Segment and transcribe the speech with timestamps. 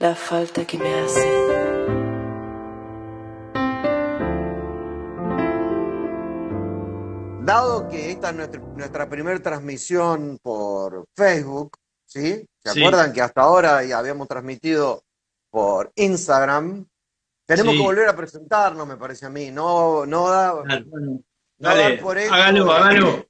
[0.00, 1.28] la falta que me hace.
[7.44, 8.36] Dado que esta es
[8.76, 11.76] nuestra, primera transmisión por Facebook,
[12.06, 12.46] ¿sí?
[12.64, 15.04] ¿Se acuerdan que hasta ahora ya habíamos transmitido
[15.50, 16.86] por Instagram?
[17.44, 19.50] Tenemos que volver a presentarnos, me parece a mí.
[19.50, 20.62] No, no da,
[22.00, 23.26] por hágalo, hágalo.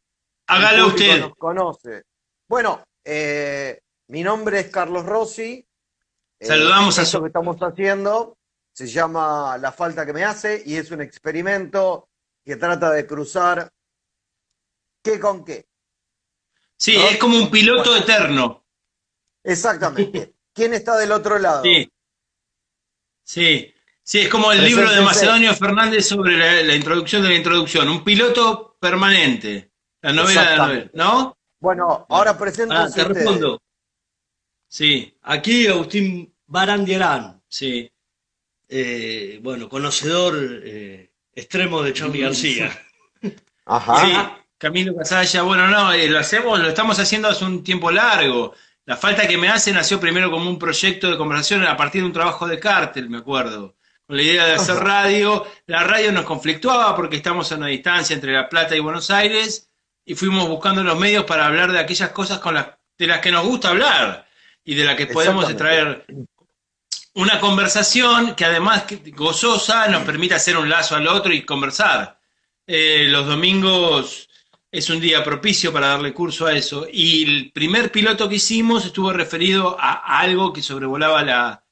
[0.46, 1.20] Hágalo usted.
[1.20, 2.04] Nos conoce.
[2.48, 5.66] Bueno, eh, mi nombre es Carlos Rossi.
[6.40, 8.38] Eh, Saludamos a Esto que estamos haciendo
[8.72, 12.08] se llama La falta que me hace y es un experimento
[12.42, 13.70] que trata de cruzar
[15.02, 15.66] qué con qué.
[16.76, 18.64] Sí, es como un piloto eterno.
[19.44, 20.34] Exactamente.
[20.54, 21.62] ¿Quién está del otro lado?
[21.62, 21.92] Sí.
[23.22, 23.74] Sí.
[24.02, 27.88] Sí, es como el libro de Macedonio Fernández sobre la, introducción de la introducción.
[27.88, 29.72] Un piloto permanente.
[30.00, 31.38] La novela de la novela, ¿no?
[31.60, 32.74] Bueno, ahora presento.
[32.74, 33.60] Ah, te respondo.
[34.70, 35.12] Sí.
[35.22, 37.42] Aquí Agustín Barandierán.
[37.48, 37.90] Sí.
[38.68, 42.70] Eh, bueno, conocedor eh, extremo de Charlie García.
[43.66, 44.06] Ajá.
[44.06, 44.12] Sí.
[44.56, 48.54] Camilo Casalla, bueno, no, eh, lo hacemos, lo estamos haciendo hace un tiempo largo.
[48.84, 52.06] La falta que me hace nació primero como un proyecto de conversación a partir de
[52.06, 53.74] un trabajo de cártel, me acuerdo.
[54.06, 55.46] Con la idea de hacer radio.
[55.66, 59.68] La radio nos conflictuaba porque estamos a una distancia entre La Plata y Buenos Aires
[60.04, 62.68] y fuimos buscando los medios para hablar de aquellas cosas con las,
[62.98, 64.29] de las que nos gusta hablar
[64.70, 66.06] y de las que podemos extraer
[67.14, 68.84] una conversación que además
[69.16, 72.20] gozosa nos permite hacer un lazo al otro y conversar.
[72.68, 74.28] Eh, los domingos
[74.70, 76.86] es un día propicio para darle curso a eso.
[76.88, 81.64] Y el primer piloto que hicimos estuvo referido a, algo que sobrevolaba la,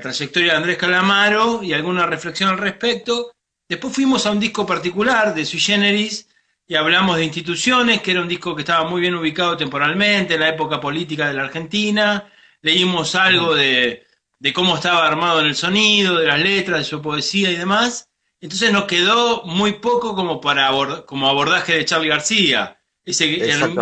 [0.00, 3.34] trayectoria de Andrés Calamaro y alguna reflexión al respecto.
[3.68, 6.28] Después fuimos a un disco particular de Sui Generis
[6.66, 10.40] y hablamos de instituciones, que era un disco que estaba muy bien ubicado temporalmente, en
[10.40, 12.30] la época política de la Argentina.
[12.62, 14.06] Leímos algo de,
[14.38, 18.08] de cómo estaba armado en el sonido, de las letras, de su poesía y demás.
[18.40, 20.70] Entonces nos quedó muy poco como para
[21.06, 23.26] como abordaje de Charlie García, ese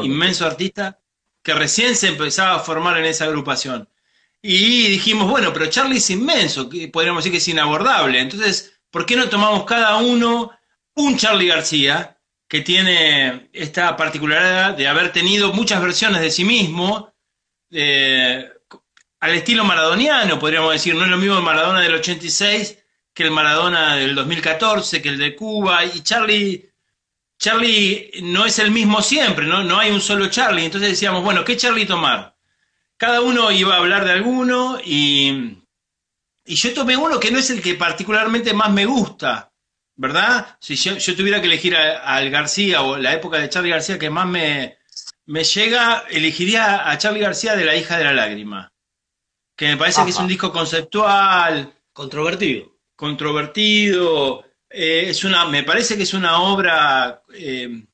[0.02, 0.98] inmenso artista
[1.42, 3.88] que recién se empezaba a formar en esa agrupación.
[4.42, 8.20] Y dijimos, bueno, pero Charlie es inmenso, podríamos decir que es inabordable.
[8.20, 10.50] Entonces, ¿por qué no tomamos cada uno
[10.94, 12.19] un Charlie García
[12.50, 17.15] que tiene esta particularidad de haber tenido muchas versiones de sí mismo,
[17.71, 22.77] al estilo maradoniano, podríamos decir, no es lo mismo Maradona del 86
[23.15, 26.72] que el Maradona del 2014, que el de Cuba, y Charlie,
[27.38, 29.62] Charlie no es el mismo siempre, ¿no?
[29.62, 30.65] No hay un solo Charlie.
[30.65, 32.37] Entonces decíamos, bueno, ¿qué Charlie tomar?
[32.97, 35.56] Cada uno iba a hablar de alguno y,
[36.44, 39.50] y yo tomé uno que no es el que particularmente más me gusta,
[40.00, 40.56] ¿verdad?
[40.61, 44.27] Si yo, tuviera que elegir al García o la época de Charlie García que más
[44.27, 44.78] me,
[45.27, 48.72] me llega, elegiría a Charlie García de La hija de la lágrima,
[49.55, 51.75] que me parece que es un disco conceptual.
[51.93, 57.84] Controvertido controvertido, eh, es una, me parece que es una obra eh,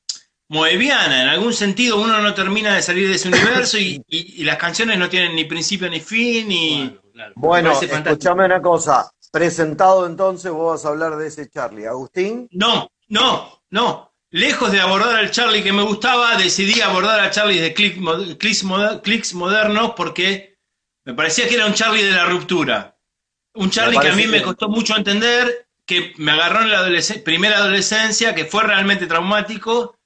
[0.49, 4.03] moebiana, en algún sentido uno no termina de salir de ese universo y,
[4.43, 6.51] las canciones no tienen ni principio ni fin.
[6.51, 6.97] Y,
[7.35, 12.47] bueno, escúchame una cosa, presentado entonces vos vas a hablar de ese Charlie, Agustín.
[12.51, 14.11] No, no, no.
[14.31, 19.93] Lejos de abordar al Charlie que me gustaba, decidí abordar a Charlie de clicks modernos
[19.95, 20.57] porque
[21.05, 22.97] me parecía que era un Charlie de la ruptura.
[23.53, 27.57] Un Charlie que a mí me costó mucho entender, que me agarró en la primera
[27.57, 29.99] adolescencia, que fue realmente traumático,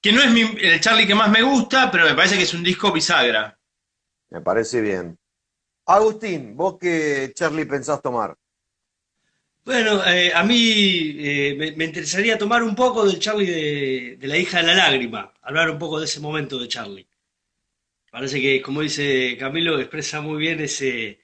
[0.00, 0.32] que no es
[0.62, 3.58] el Charlie que más me gusta, pero me parece que es un disco bisagra.
[4.30, 5.18] Me parece bien.
[5.86, 8.36] Agustín, ¿vos qué Charlie pensás tomar?
[9.64, 14.36] Bueno, eh, a mí eh, me, interesaría tomar un poco del Charlie de, de, la
[14.36, 17.08] hija de la lágrima, hablar un poco de ese momento de Charlie.
[18.10, 21.18] Parece que, como dice Camilo, expresa muy bien ese,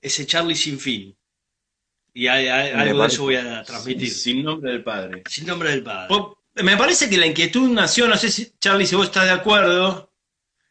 [0.00, 1.16] ese Charlie sin fin.
[2.12, 4.10] Y algo de eso voy a transmitir.
[4.10, 5.22] Sin nombre del padre.
[5.28, 6.14] Sin nombre del padre.
[6.56, 10.12] Me parece que la inquietud nació, no sé si Charlie, si vos estás de acuerdo,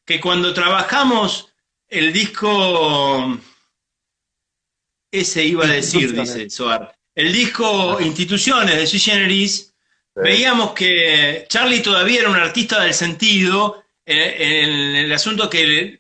[0.05, 1.49] que cuando trabajamos
[1.87, 3.39] el disco,
[5.11, 9.73] ese iba a decir, dice Soar, el disco Instituciones de Sui Generis,
[10.15, 15.99] veíamos que Charlie todavía era un artista del sentido, eh, en el asunto que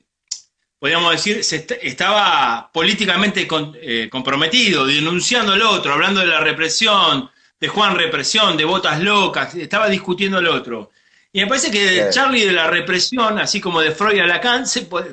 [0.79, 7.67] podríamos decir, se estaba políticamente eh, comprometido, denunciando al otro, hablando de la represión, de
[7.69, 10.91] Juan Represión, de botas locas, estaba discutiendo al otro.
[11.31, 14.65] Y me parece que Charlie de la represión, así como de Freud a Lacan,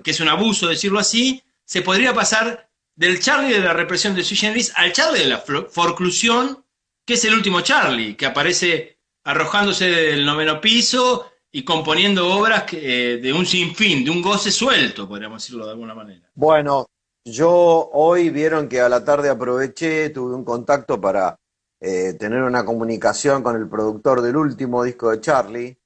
[0.02, 2.69] que es un abuso decirlo así, se podría pasar
[3.00, 6.62] del Charlie de la represión de Sui Generis al Charlie de la forclusión,
[7.06, 13.14] que es el último Charlie, que aparece arrojándose del noveno piso y componiendo obras que,
[13.14, 16.31] eh, de un sinfín, de un goce suelto, podríamos decirlo de alguna manera.
[16.35, 16.87] Bueno,
[17.25, 21.38] Yo hoy vieron que a la tarde aproveché, tuve un contacto para
[21.81, 25.79] eh, tener una comunicación con el productor del último disco de Charlie.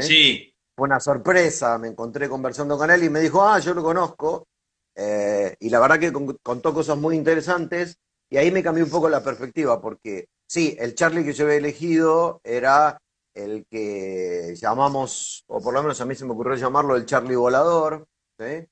[0.00, 0.54] Sí.
[0.76, 4.46] Fue una sorpresa, me encontré conversando con él y me dijo, ah, yo lo conozco.
[4.94, 7.98] Eh, y la verdad que contó cosas muy interesantes
[8.28, 11.56] y ahí me cambió un poco la perspectiva porque sí, el Charlie que yo había
[11.56, 13.00] elegido era
[13.34, 17.36] el que llamamos, o por lo menos a mí se me ocurrió llamarlo el Charlie
[17.36, 18.06] Volador.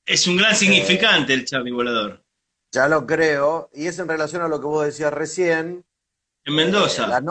[0.07, 2.23] Es un gran significante el Charlie Volador.
[2.73, 5.85] Ya lo creo, y es en relación a lo que vos decías recién.
[6.45, 7.05] En Mendoza.
[7.05, 7.23] Eh,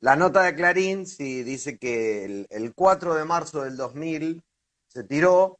[0.00, 4.42] la, nota de Clarín sí dice que el, 4 de marzo del 2000
[4.88, 5.59] se tiró,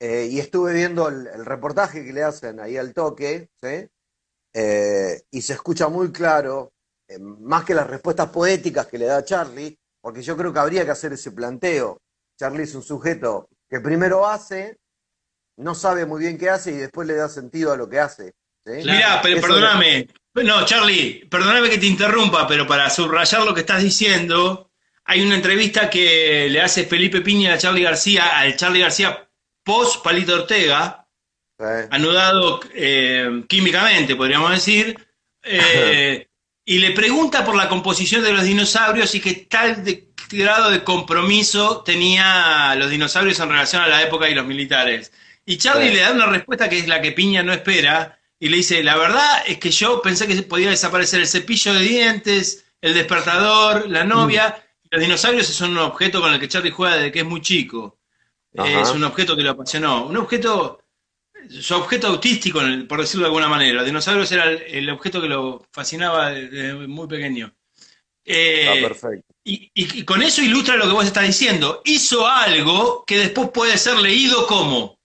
[0.00, 3.86] eh, y estuve viendo el, reportaje que le hacen ahí al toque, ¿sí?
[4.54, 6.72] Eh, y se escucha muy claro,
[7.20, 10.90] más que las respuestas poéticas que le da Charlie, porque yo creo que habría que
[10.90, 12.00] hacer ese planteo.
[12.38, 14.78] Charlie es un sujeto que primero hace,
[15.58, 18.32] no sabe muy bien qué hace y después le da sentido a lo que hace.
[18.64, 20.08] Mira, perdóname.
[20.34, 24.70] No, Charlie, perdóname que te interrumpa, pero para subrayar lo que estás diciendo,
[25.04, 29.29] hay una entrevista que le hace Felipe Piña a Charlie García, al Charlie García
[29.70, 31.06] post Palito Ortega,
[31.92, 34.98] anudado eh, químicamente, podríamos decir,
[35.44, 36.26] eh,
[36.64, 40.82] y le pregunta por la composición de los dinosaurios y qué tal de, grado de
[40.82, 45.12] compromiso tenía los dinosaurios en relación a la época y los militares.
[45.46, 48.56] Y Charlie le da una respuesta que es la que Piña no espera, y le
[48.56, 52.94] dice, la verdad es que yo pensé que podía desaparecer el cepillo de dientes, el
[52.94, 57.12] despertador, la novia, y los dinosaurios son un objeto con el que Charlie juega desde
[57.12, 57.99] que es muy chico.
[58.52, 60.06] Es un objeto que lo apasionó.
[60.06, 60.80] Un objeto
[61.48, 63.82] su objeto autístico, por decirlo de alguna manera.
[63.82, 67.52] Dinosaurios era el, objeto que lo fascinaba desde muy pequeño.
[68.24, 69.34] Eh, ah, perfecto.
[69.42, 71.82] Y, con eso ilustra lo que vos estás diciendo.
[71.84, 74.98] Hizo algo que después puede ser leído como.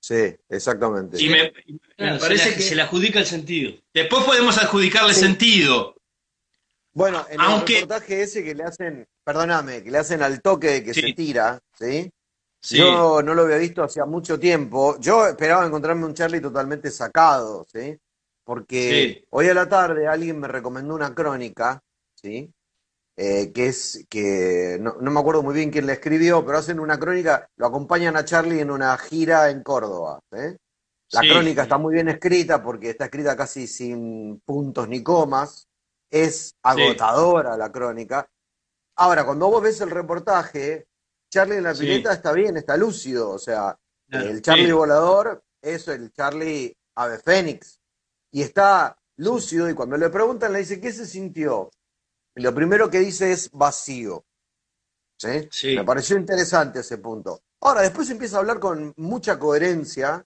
[0.00, 1.20] Sí, exactamente.
[1.20, 1.52] Y me,
[1.96, 3.74] parece que se le adjudica el sentido.
[3.92, 5.96] Después podemos adjudicarle sentido.
[6.92, 10.84] Bueno, en el reportaje ese que le hacen, perdóname, que le hacen al toque de
[10.84, 12.10] que se tira, ¿sí?
[12.70, 14.98] Yo no lo había visto hacía mucho tiempo.
[14.98, 17.98] Yo esperaba encontrarme un Charlie totalmente sacado, ¿sí?
[18.44, 21.82] Porque hoy a la tarde alguien me recomendó una crónica,
[22.14, 22.52] ¿sí?
[23.18, 26.98] Eh, que es que no, me acuerdo muy bien quién la escribió, pero hacen una
[26.98, 30.20] crónica, lo acompañan a Charlie en una gira en Córdoba.
[30.32, 30.56] ¿eh?
[31.12, 35.66] La crónica está muy bien escrita porque está escrita casi sin puntos ni comas,
[36.10, 38.28] es agotadora la crónica.
[38.96, 40.86] Ahora, cuando vos ves el reportaje,
[41.36, 43.28] Charlie en la pileta está bien, está lúcido.
[43.28, 43.78] O sea,
[44.08, 47.78] el Charlie volador es el Charlie Ave Fénix.
[48.32, 51.70] Y está lúcido y cuando le preguntan le dice, ¿qué se sintió?
[52.34, 54.24] Y lo primero que dice es vacío.
[55.18, 55.74] ¿Sí?
[55.76, 57.42] Me pareció interesante ese punto.
[57.60, 60.24] Ahora, después empieza a hablar con mucha coherencia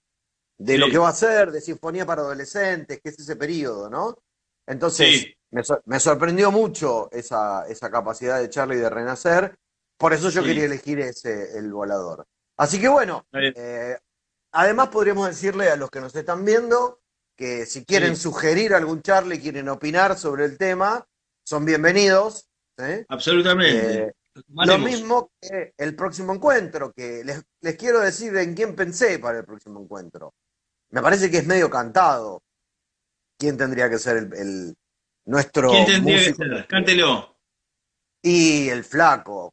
[0.58, 4.16] de lo que va a ser, de Sinfonía para Adolescentes, que es ese periodo, ¿no?
[4.64, 5.26] Entonces,
[5.86, 9.56] me, sorprendió mucho esa, esa capacidad de Charlie de renacer
[10.00, 12.26] por eso yo quería elegir ese, el volador.
[12.56, 13.98] Así que bueno, eh,
[14.50, 17.02] además podríamos decirle a los que nos están viendo
[17.36, 21.06] que si quieren sugerir algún Charlie, quieren opinar sobre el tema,
[21.44, 22.48] son bienvenidos.
[23.08, 24.04] Absolutamente.
[24.04, 24.12] Eh,
[24.48, 29.44] lo mismo que el próximo encuentro, que les, quiero decir en quién pensé para el
[29.44, 30.32] próximo encuentro.
[30.92, 32.42] Me parece que es medio cantado.
[33.38, 34.74] ¿Quién tendría que ser el,
[35.26, 36.66] nuestro ¿Quién tendría que ser?
[36.66, 37.36] Cántelo.
[38.22, 39.52] Y el flaco.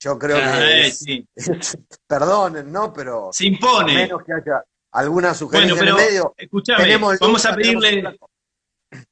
[0.00, 0.86] Yo creo que.
[0.86, 1.24] Eh,
[2.06, 2.92] perdonen, ¿no?
[2.92, 3.30] Pero.
[3.32, 3.94] Se impone.
[3.94, 6.34] menos que haya alguna sugerencia en el medio.
[6.36, 8.18] Escúchame, vamos a pedirle.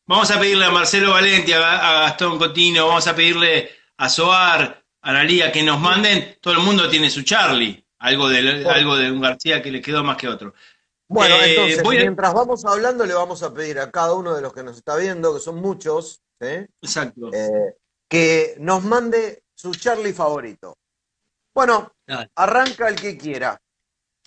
[0.06, 5.10] Vamos a pedirle a Marcelo Valenti, a, Gastón Cotino, vamos a pedirle a Soar, a
[5.10, 6.36] Analia que nos manden.
[6.40, 7.84] Todo el mundo tiene su Charlie.
[8.00, 10.54] Algo de, algo de un García que le quedó más que otro.
[11.08, 14.52] Bueno, eh, entonces, mientras vamos hablando, le vamos a pedir a cada uno de los
[14.52, 17.30] que nos está viendo, que son muchos, Exacto.
[17.32, 17.74] Eh,
[18.08, 20.77] que nos mande su Charlie favorito.
[21.58, 21.92] Bueno,
[22.36, 23.60] arranca el que quiera.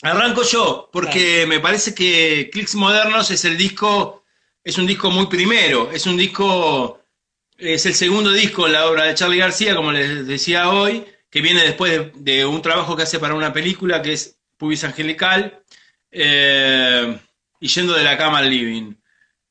[0.01, 4.25] Arranco yo, porque me parece que Clicks Modernos es el disco,
[4.61, 6.99] es un disco muy primero, es un disco,
[7.57, 11.39] es el segundo disco en la obra de Charlie García, como les decía hoy, que
[11.39, 15.63] viene después de, un trabajo que hace para una película que es Pubis Angelical,
[16.11, 17.17] eh,
[17.61, 18.93] y yendo de la cama al living.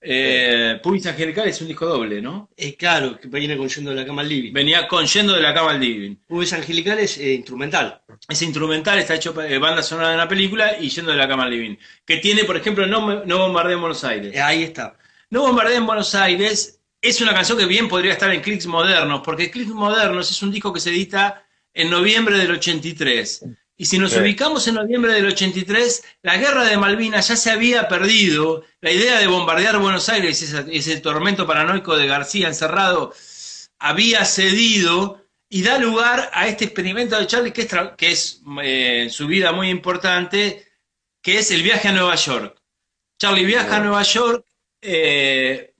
[0.03, 2.49] Eh, Pubis Angelical es un disco doble, ¿no?
[2.57, 4.53] Eh, claro, que viene con Yendo de la Cama al Living.
[4.53, 6.17] Venía con Yendo de la Cama al Living.
[6.27, 8.01] Pubis Angelical es eh, instrumental.
[8.29, 11.45] Es instrumental, está hecho eh, banda sonora de una película y Yendo de la Cama
[11.45, 11.77] al Living.
[12.05, 14.37] Que tiene, por ejemplo, No, no Bombardé en Buenos Aires.
[14.41, 14.97] ahí está.
[15.29, 19.23] No Bombardé en Buenos Aires es una canción que bien podría estar en Clicks Modernos,
[19.25, 23.45] porque Clicks Modernos es un disco que se edita en noviembre del 83.
[23.81, 27.89] Y si nos ubicamos en noviembre del 83, la guerra de Malvinas ya se había
[27.89, 33.15] perdido, la idea de bombardear Buenos Aires, ese, ese tormento paranoico de García encerrado,
[33.79, 39.09] había cedido y da lugar a este experimento de Charlie que es, que es eh,
[39.11, 40.63] su vida muy importante,
[41.23, 42.61] que es el viaje a Nueva York.
[43.19, 44.45] Charlie viaja a Nueva York,
[44.83, 45.73] eh,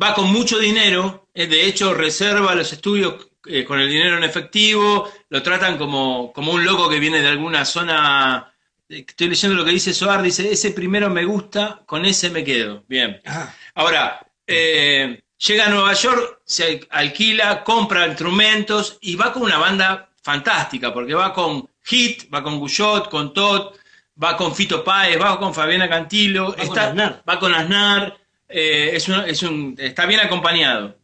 [0.00, 3.26] va con mucho dinero, eh, de hecho reserva los estudios
[3.66, 7.64] con el dinero en efectivo, lo tratan como, como un loco que viene de alguna
[7.64, 8.52] zona
[8.88, 12.84] estoy leyendo lo que dice Soar, dice, ese primero me gusta, con ese me quedo.
[12.86, 13.20] Bien.
[13.24, 13.50] Ah.
[13.74, 20.10] Ahora, eh, Llega a Nueva York, se alquila, compra instrumentos y va con una banda
[20.22, 23.74] fantástica, porque va con Hit, va con Guyot, con Todd,
[24.22, 28.16] va con Fito Páez, va con Fabiana Cantilo, va está, con Aznar, va con Aznar
[28.48, 30.96] eh, es, es un, está bien acompañado.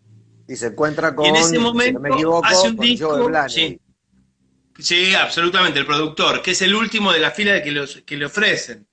[0.47, 2.01] Y se encuentra con, en ese momento,
[2.45, 3.81] hace un disco, sí,
[4.79, 8.17] sí, absolutamente, el productor, que es el último de la fila de que, los, que
[8.17, 8.87] le ofrecen.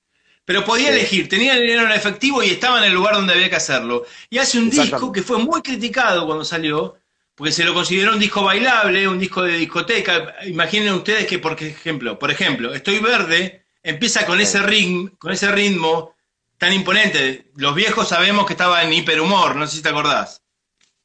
[0.44, 3.50] Pero podía elegir, tenía el dinero en efectivo y estaba en el lugar donde había
[3.50, 4.06] que hacerlo.
[4.30, 6.96] Y hace un disco que fue muy criticado cuando salió,
[7.34, 10.36] porque se lo consideró un disco bailable, un disco de discoteca.
[10.46, 15.50] Imaginen ustedes que, por ejemplo, por ejemplo, Estoy Verde empieza con ese ritmo, con ese
[15.50, 16.14] ritmo
[16.58, 17.50] tan imponente.
[17.56, 20.42] Los viejos sabemos que estaba en hiperhumor, no sé si te acordás.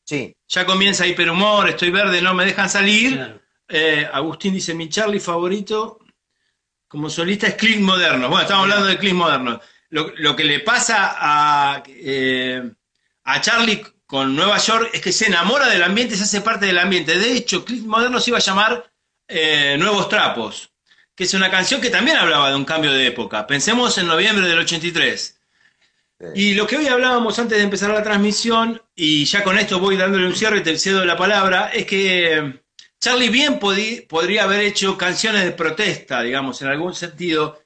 [0.05, 0.35] Sí.
[0.47, 3.41] Ya comienza hiperhumor, Estoy Verde, no me dejan salir.
[3.73, 5.99] Eh, Agustín dice, mi Charlie favorito
[6.89, 8.27] como solista es Click Moderno.
[8.27, 9.61] Bueno, estamos hablando de Click Moderno.
[9.91, 12.69] Lo, que le pasa a, eh,
[13.23, 16.79] a Charlie con Nueva York es que se enamora del ambiente, se hace parte del
[16.79, 17.17] ambiente.
[17.17, 18.91] De hecho, Click Moderno se iba a llamar
[19.25, 20.69] eh, Nuevos Trapos,
[21.15, 23.47] que es una canción que también hablaba de un cambio de época.
[23.47, 25.39] Pensemos en noviembre del 83.
[26.35, 29.95] Y lo que hoy hablábamos antes de empezar la transmisión, y ya con esto voy
[29.95, 32.60] dándole un cierre y te cedo la palabra, es que
[33.01, 37.59] Charlie bien podría haber hecho canciones de protesta, digamos, en algún sentido.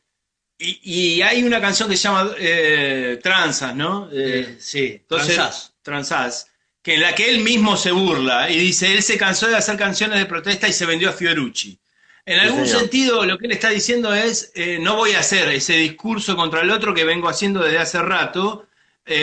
[0.58, 4.08] Y, hay una canción que se llama eh, Transas, ¿no?
[4.14, 5.74] Eh, sí, Transas.
[5.82, 6.48] Transas.
[6.82, 9.76] Que en la que él mismo se burla y dice, él se cansó de hacer
[9.76, 11.78] canciones de protesta y se vendió a Fiorucci.
[12.26, 15.74] En algún sentido, lo que él está diciendo es, eh, no voy a hacer ese
[15.74, 18.68] discurso contra el otro que vengo haciendo desde hace rato,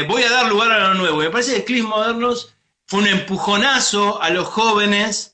[0.07, 1.19] voy a dar lugar a lo nuevo.
[1.19, 2.55] me parece que Clips Modernos
[2.87, 5.32] fue un empujonazo a los jóvenes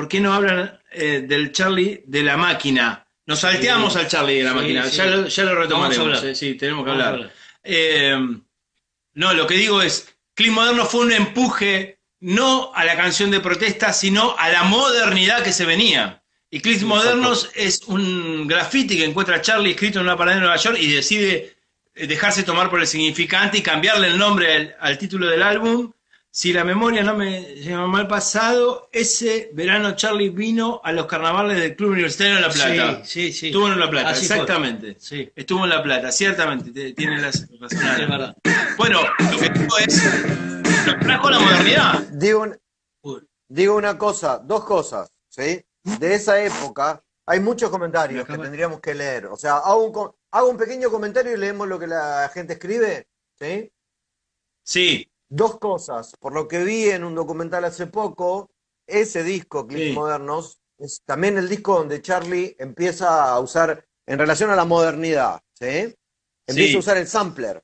[0.00, 3.06] ¿por qué no hablan eh, del Charlie de la máquina?
[3.26, 6.86] Nos salteamos al Charlie de la máquina, Ya, lo, ya, lo, retomaremos, eh, sí, tenemos
[6.86, 7.30] que hablar.
[7.62, 8.18] Eh,
[9.12, 13.40] no, lo que digo es, Clip Moderno fue un empuje no a la canción de
[13.40, 16.22] protesta, sino a la modernidad que se venía.
[16.50, 20.56] Y Clips Modernos es un graffiti que encuentra Charlie escrito en una pared de Nueva
[20.56, 21.58] York y decide
[21.92, 25.92] dejarse tomar por el significante y cambiarle el nombre al título del álbum
[26.32, 31.58] si la memoria no me lleva mal pasado, ese verano Charlie vino a los carnavales
[31.58, 33.04] del Club Universitario de La Plata.
[33.04, 33.46] Sí, sí, sí.
[33.48, 34.96] Estuvo en La Plata, exactamente.
[35.00, 35.28] Sí.
[35.34, 37.48] Estuvo en La Plata, ciertamente, tiene la razón.
[37.60, 38.36] es verdad.
[38.76, 40.02] Bueno, lo que digo es,
[40.86, 41.98] nos trajo la modernidad.
[43.48, 45.60] Digo, una cosa, dos cosas, ¿sí?
[45.82, 49.26] De esa época hay muchos comentarios que tendríamos que leer.
[49.26, 53.08] O sea, hago un, hago un pequeño comentario y leemos lo que la gente escribe,
[53.36, 53.72] ¿sí?
[54.62, 55.10] Sí.
[55.32, 56.16] Dos cosas.
[56.18, 58.50] Por lo que vi en un documental hace poco,
[58.84, 64.50] ese disco, Clips Modernos, es también el disco donde Charlie empieza a usar, en relación
[64.50, 65.94] a la modernidad, ¿sí?
[66.46, 67.62] Empieza a usar el sampler.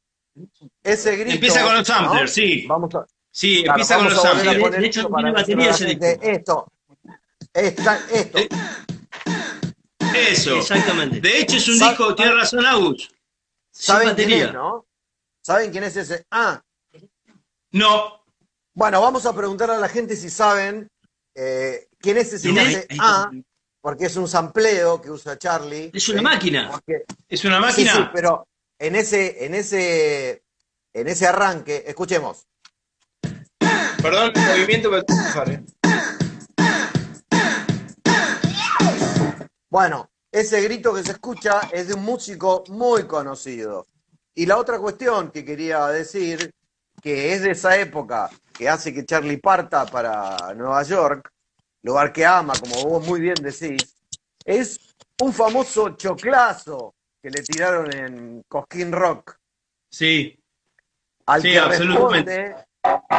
[0.80, 1.34] Ese grito.
[1.34, 2.66] Empieza con los samplers, sí.
[2.68, 4.70] Vamos a, sí, empieza con los samplers.
[4.70, 6.04] De hecho, tiene batería ese disco.
[6.22, 6.72] Esto.
[7.52, 8.38] Esta, esto.
[8.38, 8.48] Eh,
[10.30, 10.58] eso.
[10.58, 11.20] Exactamente.
[11.20, 13.10] De hecho, es un disco, tiene razón Agus.
[13.72, 14.86] ¿Saben quién es, no?
[15.42, 16.26] ¿Saben quién es ese?
[16.30, 16.62] Ah,
[17.76, 18.24] no.
[18.74, 20.88] Bueno, vamos a preguntar a la gente si saben
[21.34, 23.30] eh, quién es ese que A,
[23.80, 25.90] porque es un sampleo que usa Charlie.
[25.92, 26.70] Es una máquina.
[27.28, 27.92] es una máquina.
[27.92, 28.46] Sí, pero
[28.78, 30.42] en ese, en ese,
[30.92, 32.46] en ese arranque, escuchemos.
[34.02, 35.04] Perdón el movimiento, pero
[39.68, 43.86] Bueno, ese grito que se escucha es de un músico muy conocido.
[44.34, 46.52] Y la otra cuestión que quería decir
[47.02, 51.30] que es de esa época que hace que Charlie parta para Nueva York,
[51.82, 53.96] lugar que ama, como vos muy bien decís,
[54.44, 54.80] es
[55.20, 59.36] un famoso choclazo que le tiraron en Cosquín Rock.
[59.90, 60.38] Sí.
[61.26, 62.54] Al que absolutamente.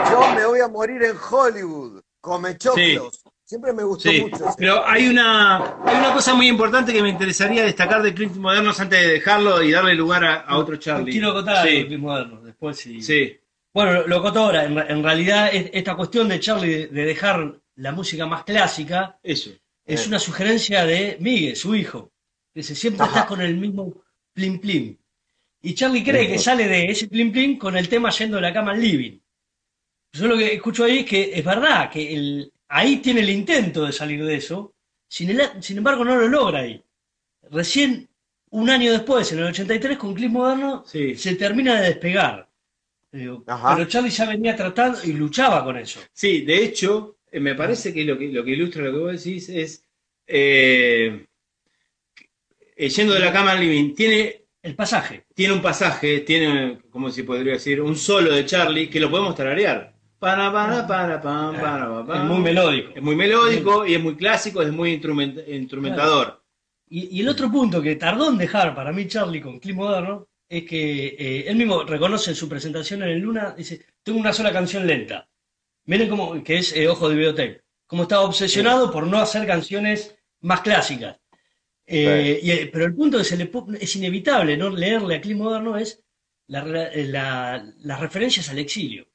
[0.09, 3.23] yo me voy a morir en Hollywood, come choclos.
[3.43, 4.45] Siempre me gustó mucho.
[4.57, 8.77] Pero hay una, hay una cosa muy importante que me interesaría destacar de Clips Modernos
[8.81, 11.13] antes de dejarlo y darle lugar a, otro Charlie.
[11.13, 11.85] Quiero contar sí.
[11.85, 12.77] Clips Modernos después.
[12.77, 13.01] Si...
[13.01, 13.39] Sí.
[13.77, 14.65] Bueno, lo contó ahora.
[14.65, 19.51] En, realidad, esta cuestión de Charlie de, dejar la música más clásica Eso.
[19.85, 22.11] es una sugerencia de Miguel, su hijo.
[22.55, 24.01] Dice, siempre estás con el mismo
[24.33, 24.97] plim plim.
[25.61, 28.51] Y Charlie cree que sale de ese plim plim con el tema yendo de la
[28.51, 29.19] cama al living.
[30.11, 33.85] Yo lo que escucho ahí es que es verdad, que el, ahí tiene el intento
[33.85, 34.73] de salir de eso,
[35.07, 36.83] sin, sin embargo no lo logra ahí.
[37.51, 38.09] Recién
[38.49, 42.46] un año después, en el 83, con Clip Moderno, se termina de despegar.
[43.09, 45.99] Pero Charlie ya venía tratando y luchaba con eso.
[46.11, 49.23] Sí, de hecho, eh, me parece que lo que, lo que ilustra lo que vos
[49.23, 49.83] decís es
[50.27, 51.25] eh,
[52.75, 55.25] eh, yendo de la cama al living, tiene el pasaje.
[55.33, 59.35] Tiene un pasaje, tiene, como se podría decir, un solo de Charlie que lo podemos
[59.35, 59.93] tararear.
[60.19, 62.91] Para, para, para, Es muy melódico.
[62.95, 66.43] Es muy melódico y es muy clásico, es muy instrumentador.
[66.89, 70.63] Y, el otro punto que tardó en dejar para mí Charlie con Clip Moderno es
[70.63, 74.51] que eh, él mismo reconoce en su presentación en el Luna, dice, tengo una sola
[74.51, 75.29] canción lenta.
[75.85, 77.61] Miren cómo, que es eh, Ojo de Videotape.
[77.85, 81.19] Como estaba obsesionado por no hacer canciones más clásicas.
[81.85, 83.49] Eh, pero el punto que se le
[83.79, 86.03] es inevitable no leerle a Clip Moderno es
[86.47, 89.07] las referencias al exilio.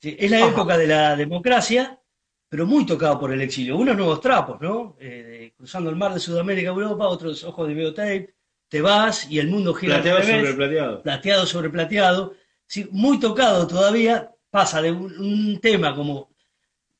[0.00, 2.00] Es la época de la democracia
[2.48, 3.76] pero muy tocado por el exilio.
[3.76, 4.96] Unos nuevos trapos, ¿no?
[5.00, 8.34] Eh, cruzando el mar de Sudamérica a Europa, otros ojos de videotape,
[8.68, 11.02] te vas y el mundo gira plateado sobre plateado.
[11.02, 12.34] Plateado sobre plateado.
[12.66, 16.30] Sí, muy tocado todavía, pasa de un, tema como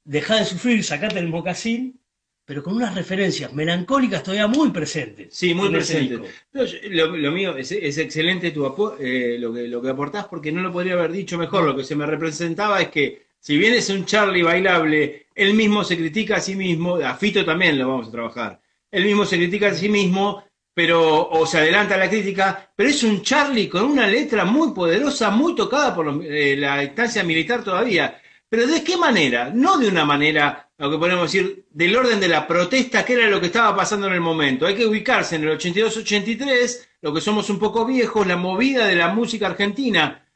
[0.05, 2.01] deja de sufrir, sacate el mocasín,
[2.47, 5.35] pero con unas referencias melancólicas todavía muy presentes.
[5.35, 6.21] Sí, muy presentes.
[6.53, 8.65] Lo, mío es, excelente tu
[8.99, 11.65] eh, lo, que, lo que aportás porque no lo podría haber dicho mejor.
[11.65, 15.85] Lo que se me representaba es que si bien es un Charlie bailable, él mismo
[15.85, 18.61] se critica a sí mismo, a Fito también lo vamos a trabajar,
[18.91, 20.45] él mismo se critica a sí mismo,
[20.79, 24.71] pero, o se adelanta a la crítica, pero es un Charlie con una letra muy
[24.73, 28.23] poderosa, muy tocada por eh, la instancia militar todavía.
[28.49, 29.51] Pero ¿de qué manera?
[29.53, 33.27] No de una manera, lo que podemos decir, del orden de la protesta, que era
[33.27, 34.69] lo que estaba pasando en el momento.
[34.69, 38.95] Hay que ubicarse en el 82-83, lo que somos un poco viejos, la movida de
[38.95, 40.29] la música argentina.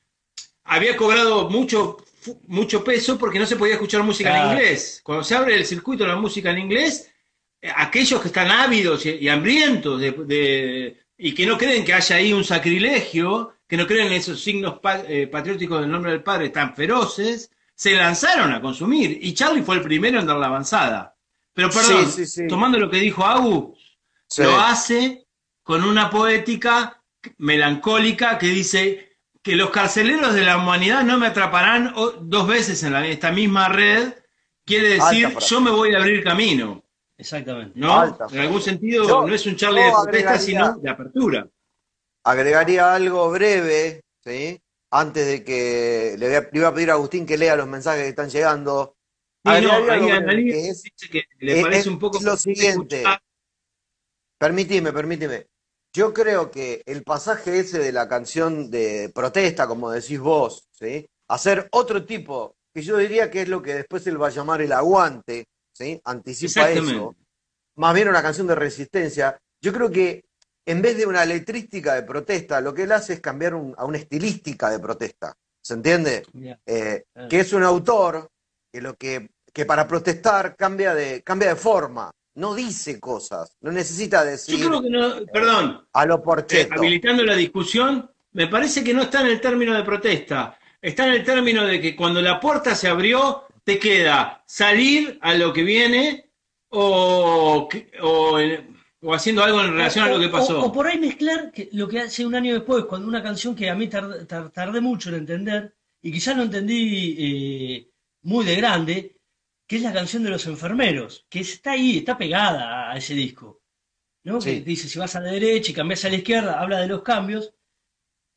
[0.65, 1.99] Había cobrado mucho
[2.49, 5.00] mucho peso porque no se podía escuchar música en inglés.
[5.05, 7.12] Cuando se abre el circuito de la música en inglés,
[7.77, 12.45] aquellos que están ávidos y, hambrientos de, y que no creen que haya ahí un
[12.45, 17.51] sacrilegio, que no creen en esos signos eh, patrióticos del nombre del padre tan feroces,
[17.75, 19.19] se lanzaron a consumir.
[19.23, 21.17] Y Charlie fue el primero en dar la avanzada.
[21.55, 22.07] Pero perdón,
[22.49, 23.77] tomando lo que dijo Agu,
[24.39, 25.27] lo hace
[25.63, 27.03] con una poética
[27.39, 32.95] melancólica que dice que los carceleros de la humanidad no me atraparán dos veces en
[32.97, 34.15] esta misma red,
[34.65, 36.81] quiere decir yo me voy a abrir camino.
[37.23, 37.78] Exactamente.
[37.78, 38.19] ¿No?
[38.32, 41.49] en algún sentido no es un charlie de protesta, sino de apertura.
[42.25, 44.61] Agregaría algo breve, ¿sí?
[44.91, 48.28] Antes de que le, iba a pedir a Agustín que lea los mensajes que están
[48.28, 48.97] llegando.
[49.45, 53.04] Sí, no, ahí dice que le parece un poco lo siguiente.
[54.39, 55.47] Permíteme, permíteme.
[55.95, 61.06] Yo creo que el pasaje ese de la canción de protesta, como decís vos, ¿sí?
[61.28, 64.63] hacer otro tipo, que yo diría que es lo que después él va a llamar
[64.63, 65.47] el aguante,
[65.82, 66.00] ¿sí?
[66.04, 67.14] anticipa eso,
[67.76, 70.25] más bien una canción de resistencia, yo creo que
[70.64, 73.99] en vez de una letrística de protesta, lo que él hace es cambiar a una
[73.99, 76.25] estilística de protesta, ¿se entiende?
[76.66, 78.30] Eh, que es un autor
[78.71, 83.73] que lo que, que para protestar cambia de, cambia de forma, no dice cosas, no
[83.73, 84.58] necesita decir.
[84.58, 85.86] Yo creo que no, perdón.
[85.92, 86.75] A lo porcheto.
[86.75, 90.58] Eh, habilitando la discusión, me parece que no está en el término de protesta.
[90.80, 95.35] Está en el término de que cuando la puerta se abrió, te queda salir a
[95.35, 96.31] lo que viene
[96.69, 97.69] o,
[98.03, 100.61] o, haciendo algo en relación a lo que pasó.
[100.61, 103.75] O, por ahí mezclar lo que hace un año después, cuando una canción que a
[103.75, 107.91] mí tardé mucho en entender, y quizás lo entendí eh,
[108.23, 109.17] muy de grande,
[109.67, 113.63] que es la canción de los enfermeros, que está ahí, está pegada a ese disco.
[114.25, 114.39] ¿no?
[114.39, 117.03] Que dice, si vas a la derecha y cambias a la izquierda, habla de los
[117.03, 117.55] cambios.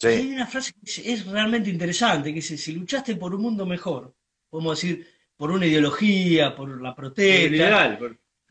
[0.02, 4.16] hay una frase que es, realmente interesante, que dice, si luchaste por un mundo mejor,
[4.50, 8.00] podemos decir, por una ideología, por la protesta,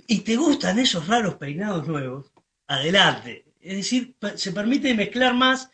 [0.07, 2.33] y te gustan esos raros peinados nuevos,
[2.67, 3.47] adelante.
[3.61, 5.71] Es decir, se permite mezclar más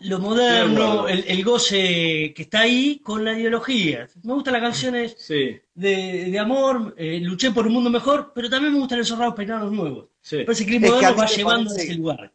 [0.00, 4.08] lo moderno, el, goce que está ahí con la ideología.
[4.22, 5.28] Me gustan las canciones
[5.74, 9.70] de, amor, eh, luché por un mundo mejor, pero también me gustan esos raros peinados
[9.70, 10.08] nuevos.
[10.46, 12.32] Parece que el moderno va llevando a ese lugar.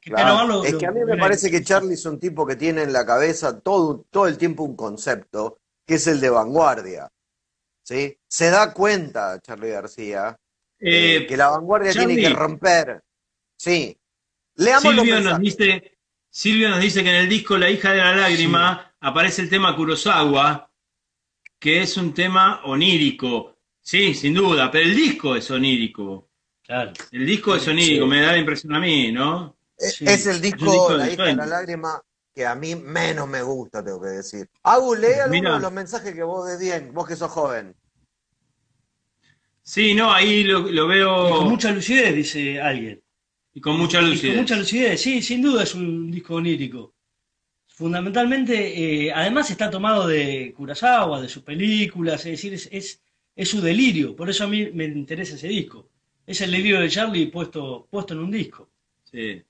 [0.64, 3.06] es que a mí me parece que Charlie es un tipo que tiene en la
[3.06, 7.12] cabeza todo, todo el tiempo un concepto, que es el de vanguardia.
[7.86, 8.18] ¿Sí?
[8.28, 10.38] Se da cuenta, Charlie García,
[10.80, 13.02] eh, que la vanguardia tiene que romper.
[13.56, 13.98] Sí.
[14.56, 15.98] Leamos Silvio nos dice
[16.30, 19.76] Silvio nos dice que en el disco La hija de la lágrima aparece el tema
[19.76, 20.70] Kurosawa,
[21.60, 23.58] que es un tema onírico.
[23.82, 26.30] Sí, sin duda, pero el disco es onírico.
[26.64, 26.92] Claro.
[27.12, 29.56] El disco de sonido me da la impresión a mí, ¿no?
[29.78, 32.02] Es, el disco, La hija de la lágrima
[32.36, 34.50] que a mí menos me gusta, tengo que decir.
[34.64, 37.74] Agus, lee algunos de los mensajes que vos de bien, vos que sos joven.
[39.64, 41.30] Sí, no, ahí lo, veo.
[41.30, 43.02] con mucha lucidez, dice alguien.
[43.54, 44.34] Y con mucha lucidez.
[44.34, 46.94] con mucha lucidez, sí, sin duda es un disco onírico.
[47.68, 53.02] Fundamentalmente, eh, además está tomado de Kurosawa, de sus películas, es decir, es,
[53.34, 54.14] es, su delirio.
[54.16, 55.90] Por eso a mí me interesa ese disco.
[56.28, 58.70] Es el delirio de Charlie puesto, puesto en un disco.
[59.06, 59.42] Sí.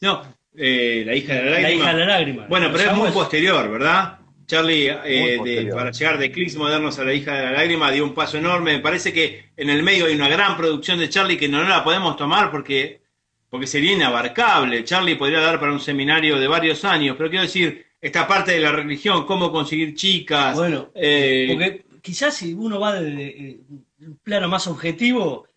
[0.00, 0.22] No,
[0.56, 1.68] eh, la hija de la lágrima.
[1.68, 2.46] La hija de la lágrima.
[2.48, 4.18] Bueno, pero es muy posterior, ¿verdad?
[4.46, 8.14] Charlie, eh, para llegar de Clicks Modernos a la hija de la lágrima, dio un
[8.14, 8.74] paso enorme.
[8.74, 11.82] Me parece que en el medio hay una gran producción de Charlie que no, la
[11.82, 13.00] podemos tomar porque,
[13.48, 14.84] porque sería inabarcable.
[14.84, 18.60] Charlie podría dar para un seminario de varios años, pero quiero decir, esta parte de
[18.60, 20.54] la religión, cómo conseguir chicas.
[20.54, 23.60] Bueno, eh, porque quizás si uno va desde
[24.00, 25.48] un plano más objetivo,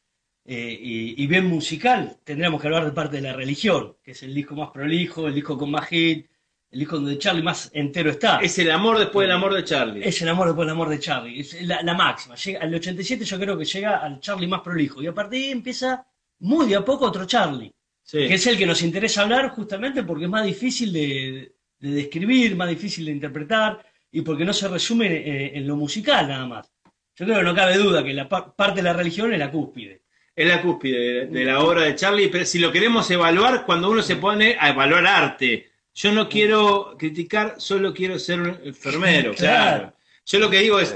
[0.50, 4.34] eh, y, bien musical, tendríamos que hablar de parte de la religión, que es el
[4.34, 6.26] disco más prolijo, el disco con más hit,
[6.72, 8.40] el disco donde Charlie más entero está.
[8.40, 10.08] Es el amor después del amor de Charlie.
[10.08, 11.42] Es el amor después del amor de Charlie.
[11.42, 12.36] Es la, máxima.
[12.36, 15.02] Llega, al 87 yo creo que llega al Charlie más prolijo.
[15.02, 16.08] Y a partir de ahí empieza
[16.40, 17.74] muy de a poco otro Charlie.
[18.10, 22.70] Que es el que nos interesa hablar justamente porque es más difícil de, describir, más
[22.70, 26.72] difícil de interpretar y porque no se resume eh, en, lo musical nada más.
[27.18, 30.04] Yo creo que no cabe duda que la parte de la religión es la cúspide.
[30.38, 34.04] Es la cúspide de la obra de Charlie, pero si lo queremos evaluar, cuando uno
[34.04, 39.94] se pone a evaluar arte, yo no quiero criticar, solo quiero ser un enfermero, claro.
[40.24, 40.96] Yo lo que digo es,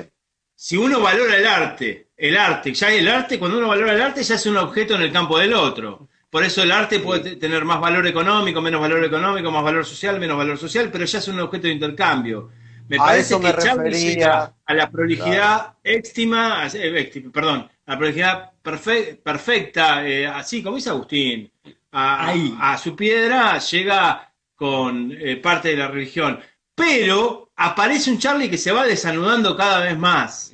[0.53, 4.21] si uno valora el arte, el arte, ya el arte, cuando uno valora el arte,
[4.21, 6.07] ya es un objeto en el campo del otro.
[6.29, 10.19] Por eso el arte puede tener más valor económico, menos valor económico, más valor social,
[10.19, 12.51] menos valor social, pero ya es un objeto de intercambio.
[12.87, 20.27] Me parece que Charlie a la prolijidad éxtima, eh, perdón, a la prolijidad perfecta, eh,
[20.27, 21.51] así como dice Agustín,
[21.91, 26.39] a, a, su piedra llega con eh, parte de la religión.
[26.75, 30.53] Pero aparece un Charlie que se va desanudando cada vez más.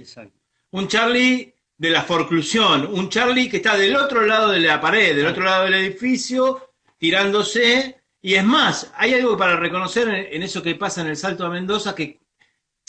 [0.72, 5.16] Un Charlie de la forclusión, un Charlie que está del otro lado de la pared,
[5.16, 8.02] del otro lado del edificio, tirándose.
[8.22, 11.50] Y es más, hay algo para reconocer en, eso que pasa en el Salto a
[11.50, 12.20] Mendoza que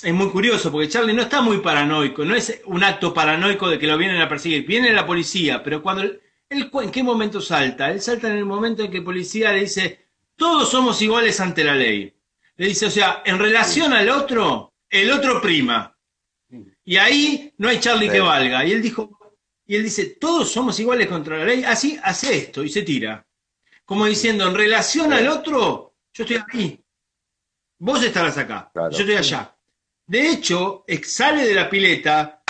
[0.03, 3.79] es muy curioso, porque Charlie no está muy paranoico, no es un acto paranoico de
[3.79, 7.91] que lo vienen a perseguir, viene la policía, pero cuando él, ¿en qué momento salta?
[7.91, 10.07] Él salta en el momento en que el policía le dice,
[10.37, 12.15] todos somos iguales ante la ley.
[12.57, 15.97] Le dice, o sea, en relación al otro, el otro prima.
[16.85, 18.65] Y ahí no hay Charlie que valga.
[18.65, 19.19] Y él dijo,
[19.67, 23.27] y él dice, todos somos iguales contra la ley, así hace esto y se tira.
[23.85, 26.85] Como diciendo, en relación al otro, yo estoy aquí.
[27.79, 29.58] Vos estarás acá, yo estoy allá.
[30.09, 32.43] De hecho, sale de la pileta,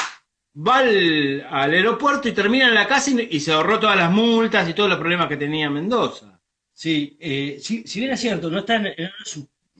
[0.57, 4.75] va al, aeropuerto y termina en la casa y, se ahorró todas las multas y
[4.75, 6.40] todos los problemas que tenía Mendoza.
[6.73, 8.94] Sí, eh, si, bien es cierto, no está en,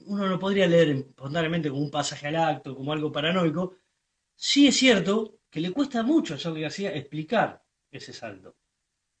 [0.07, 3.77] uno no podría leer espontáneamente como un pasaje al acto, como algo paranoico,
[4.35, 8.57] sí es cierto que le cuesta mucho a Charlie García explicar ese salto.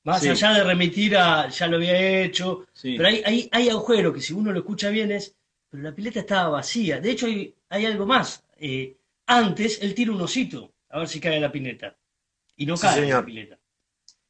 [0.03, 4.21] Más allá de remitir a ya lo había hecho, pero hay, hay, hay agujeros que
[4.21, 5.33] si uno lo escucha bien es,
[5.69, 6.99] pero la pileta estaba vacía.
[6.99, 8.43] De hecho, hay, hay algo más.
[8.59, 11.97] Eh, antes él tira un osito a ver si cae la pineta.
[12.55, 13.59] Y no cae la pileta.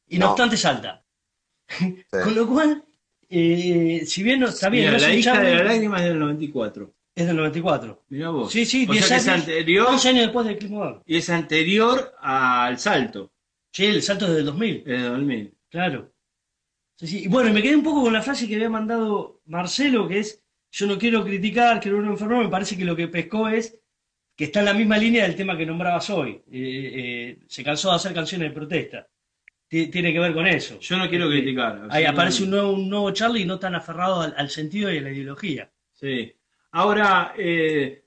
[0.08, 1.04] Y no obstante salta.
[2.10, 2.84] Con lo cual,
[3.30, 4.92] eh, si bien no, está bien.
[4.92, 6.94] la hija de la lágrima es del 94.
[7.15, 8.06] Es del 94.
[8.10, 8.52] Mirá vos.
[8.52, 10.74] Sí, sí, 10 años, anterior, años después del clip
[11.06, 13.32] Y es anterior al salto.
[13.72, 14.78] Sí, el salto es del 2000.
[14.78, 15.54] Es del 2000.
[15.70, 16.13] Claro.
[16.96, 17.24] Sí, sí.
[17.24, 20.44] Y bueno, me quedé un poco con la frase que había mandado Marcelo, que es,
[20.72, 23.79] yo no quiero criticar, quiero un enfermo, me parece que lo que pescó es
[24.39, 26.41] que está en la misma línea del tema que nombrabas hoy.
[26.49, 29.06] Eh, eh, se cansó de hacer canciones de protesta
[29.69, 30.80] tiene que ver con eso.
[30.80, 31.88] Yo no quiero este, criticar.
[31.91, 35.12] Ahí aparece un nuevo, un nuevo Charlie no tan aferrado al, sentido y a la
[35.12, 35.71] ideología.
[35.93, 36.34] Sí.
[36.71, 38.06] Ahora, eh,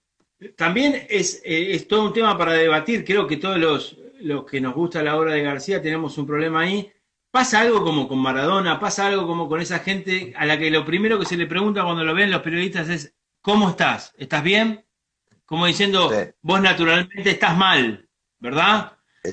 [0.56, 3.04] también eh, es, todo un tema para debatir.
[3.04, 6.62] Creo que todos los, los que nos gusta la obra de García tenemos un problema
[6.62, 6.90] ahí.
[7.30, 10.84] Pasa algo como con Maradona, pasa algo como con esa gente a la que lo
[10.84, 14.12] primero que se le pregunta cuando lo ven los periodistas es, ¿cómo estás?
[14.18, 14.84] ¿Estás bien?
[15.52, 16.10] Como diciendo,
[16.40, 18.92] vos naturalmente estás mal, ¿verdad?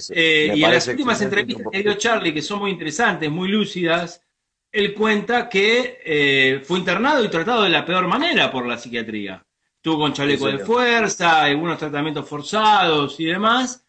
[0.09, 4.21] Eh, y en las últimas entrevistas que dio Charlie, que son muy interesantes, muy lúcidas,
[4.69, 9.41] él cuenta que eh, fue internado y tratado de la peor manera por la psiquiatría.
[9.77, 13.87] Estuvo con chaleco de fuerza, algunos tratamientos forzados y demás,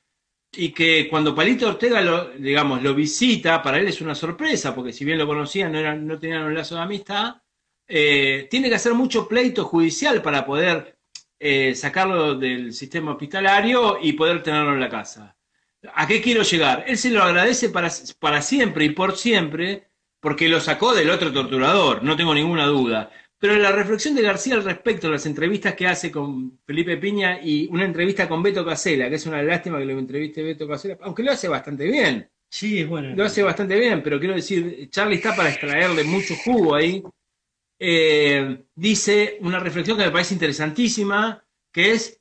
[0.52, 4.92] y que cuando Palito Ortega lo, digamos, lo visita, para él es una sorpresa, porque
[4.92, 7.42] si bien lo conocían, no, no tenían un lazo de amistad,
[7.88, 10.99] eh, tiene que hacer mucho pleito judicial para poder
[11.74, 15.36] sacarlo del sistema hospitalario y poder tenerlo en la casa.
[15.94, 16.84] ¿A qué quiero llegar?
[16.86, 19.88] Él se lo agradece para, para siempre y por siempre,
[20.20, 23.10] porque lo sacó del otro torturador, no tengo ninguna duda.
[23.38, 27.40] Pero la reflexión de García al respecto de las entrevistas que hace con Felipe Piña
[27.42, 30.98] y una entrevista con Beto Casela, que es una lástima que lo entreviste Beto Casela,
[31.00, 32.28] aunque lo hace bastante bien.
[32.50, 33.16] Sí, es bueno.
[33.16, 37.02] Lo hace bastante bien, pero quiero decir, Charlie está para extraerle mucho jugo ahí.
[37.82, 42.20] Eh, dice una reflexión que me parece interesantísima, que es,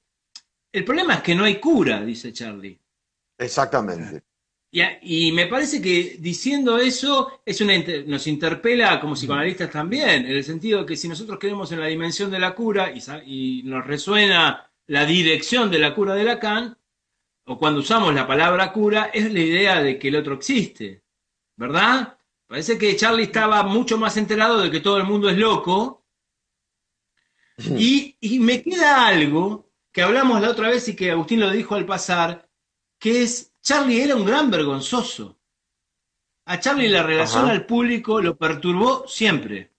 [0.71, 2.79] el problema es que no hay cura, dice Charlie.
[3.37, 4.23] Exactamente.
[4.71, 7.73] Y, me parece que diciendo eso es una,
[8.05, 12.29] nos interpela como psicoanalistas también, en el sentido que si nosotros queremos en la dimensión
[12.29, 12.93] de la cura
[13.25, 16.77] y, nos resuena la dirección de la cura de Lacan,
[17.45, 21.01] o cuando usamos la palabra cura, es la idea de que el otro existe,
[21.57, 22.18] ¿verdad?
[22.49, 26.03] Parece que Charlie estaba mucho más enterado de que todo el mundo es loco.
[27.77, 31.75] Y, y me queda algo que hablamos la otra vez y que Agustín lo dijo
[31.75, 32.49] al pasar,
[32.97, 35.39] que es Charlie era un gran vergonzoso.
[36.45, 39.71] A Charlie la relación al público lo perturbó siempre.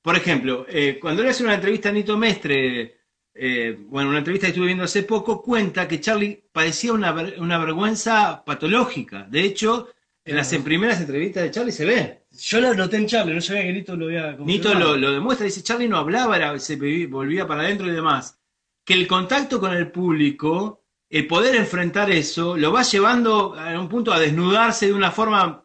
[0.00, 3.00] Por ejemplo, eh, cuando le hace una entrevista a Nito Mestre,
[3.34, 8.44] eh, bueno, una entrevista que estuve viendo hace poco, cuenta que Charlie padecía una, vergüenza
[8.44, 9.26] patológica.
[9.28, 9.88] De hecho,
[10.28, 12.22] en las primeras entrevistas de Charlie se ve.
[12.30, 15.46] Yo lo noté en Charlie, no sabía que Nito lo había Nito lo, lo, demuestra,
[15.46, 18.38] dice, Charlie no hablaba, se volvía para adentro y demás.
[18.84, 23.88] Que el contacto con el público el poder enfrentar eso lo va llevando a un
[23.88, 25.64] punto a desnudarse de una forma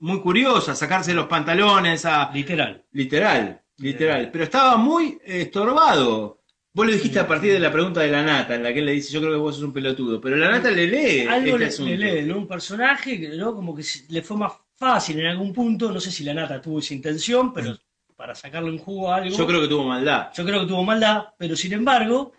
[0.00, 2.30] muy curiosa, a sacarse los pantalones, a...
[2.32, 2.84] Literal.
[2.92, 4.30] Literal, literal.
[4.30, 6.42] Pero estaba muy estorbado.
[6.72, 8.86] Vos lo dijiste a partir de la pregunta de la nata, en la que él
[8.86, 11.26] le dice, yo creo que vos sos un pelotudo, pero la nata le lee.
[11.26, 12.38] Algo este le, lee, ¿no?
[12.38, 13.54] Un personaje, ¿no?
[13.54, 16.78] Como que le fue más fácil en algún punto, no sé si la nata tuvo
[16.78, 17.76] esa intención, pero
[18.14, 19.36] para sacarle un jugo a algo...
[19.36, 20.28] Yo creo que tuvo maldad.
[20.34, 22.32] Yo creo que tuvo maldad, pero sin embargo,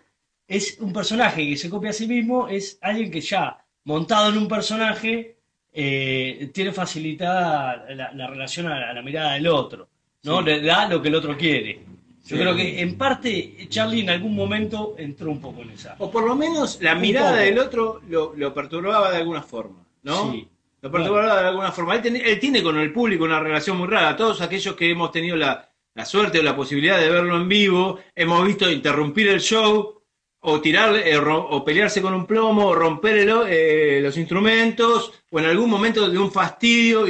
[0.46, 4.38] es un personaje que se copia a sí mismo, es alguien que ya montado en
[4.38, 5.36] un personaje
[5.72, 9.88] eh, tiene facilitada la, relación a, la mirada del otro,
[10.24, 10.40] ¿no?
[10.42, 11.80] Le da lo que el otro quiere.
[12.26, 15.96] Yo creo que en parte Charlie en algún momento entró un poco en esa.
[15.98, 20.32] O por lo menos la mirada del otro lo, perturbaba de alguna forma, ¿no?
[20.32, 20.46] Sí.
[20.82, 21.96] Lo perturbaba de alguna forma.
[21.96, 24.16] Él, tiene con el público una relación muy rara.
[24.16, 27.98] Todos aquellos que hemos tenido la, la suerte o la posibilidad de verlo en vivo,
[28.14, 30.00] hemos visto interrumpir el show
[30.42, 35.46] o tirar eh, o pelearse con un plomo o romper eh, los instrumentos o en
[35.46, 37.06] algún momento de un fastidio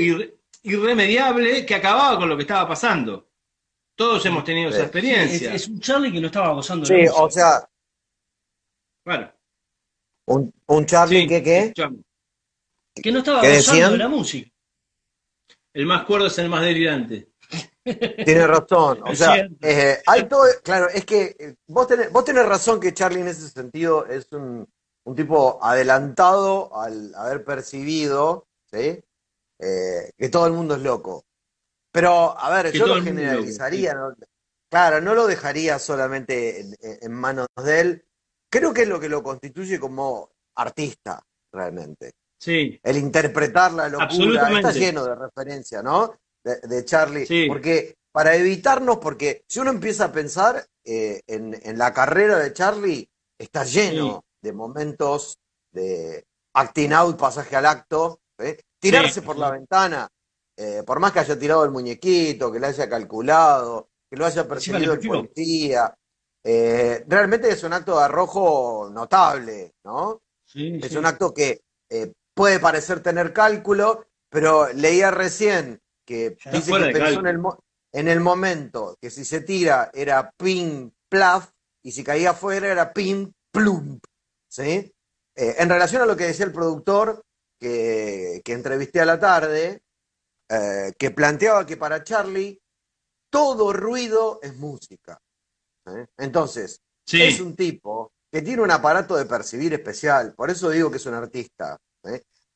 [0.62, 3.29] irremediable que acababa con lo que estaba pasando.
[4.00, 5.52] Todos hemos tenido esa experiencia.
[5.52, 7.68] es, un Charlie que no estaba gozando de Sí, o sea.
[9.04, 9.30] Bueno.
[10.24, 11.74] Un, un Charlie que qué?
[12.94, 14.50] Que no estaba gozando de la música.
[15.74, 17.28] El más cuerdo es el más delirante.
[18.24, 19.02] Tiene razón.
[19.04, 22.94] O sea, eh, hay todo, claro, es que eh, vos tenés, vos tenés razón que
[22.94, 24.66] Charlie en ese sentido es un,
[25.04, 28.98] un tipo adelantado al haber percibido, ¿sí?
[29.58, 31.26] Eh, que todo el mundo es loco.
[31.92, 33.96] Pero, a ver, yo lo generalizaría,
[34.70, 38.04] claro, no lo dejaría solamente en, manos de él.
[38.48, 41.22] Creo que es lo que lo constituye como artista,
[41.52, 42.12] realmente.
[42.38, 42.78] Sí.
[42.82, 44.56] El interpretar la locura.
[44.56, 46.14] Está lleno de referencia, ¿no?
[46.44, 52.38] de, Charlie, porque para evitarnos, porque si uno empieza a pensar eh, en, la carrera
[52.38, 55.38] de Charlie, está lleno de momentos
[55.70, 56.24] de
[56.54, 58.58] acting out, pasaje al acto, ¿eh?
[58.78, 60.08] tirarse por la ventana,
[60.60, 64.46] eh, por más que haya tirado el muñequito, que lo haya calculado, que lo haya
[64.46, 65.96] percibido el policía.
[66.44, 70.22] realmente es un acto de arrojo notable, ¿no?
[70.54, 71.62] es un acto que
[72.34, 77.20] puede parecer tener cálculo, pero leía recién que dice que pensó
[77.92, 81.50] en el, momento que si se tira era ping, plaf,
[81.82, 84.00] y si caía afuera era ping, plum.
[84.48, 84.92] ¿sí?
[85.36, 87.24] Eh, en relación a lo que decía el productor
[87.58, 89.82] que, entrevisté a la tarde,
[90.50, 92.60] eh, que planteaba que para Charlie
[93.30, 95.20] todo ruido es música.
[96.18, 100.98] Entonces, es un tipo que tiene un aparato de percibir especial, por eso digo que
[100.98, 101.78] es un artista.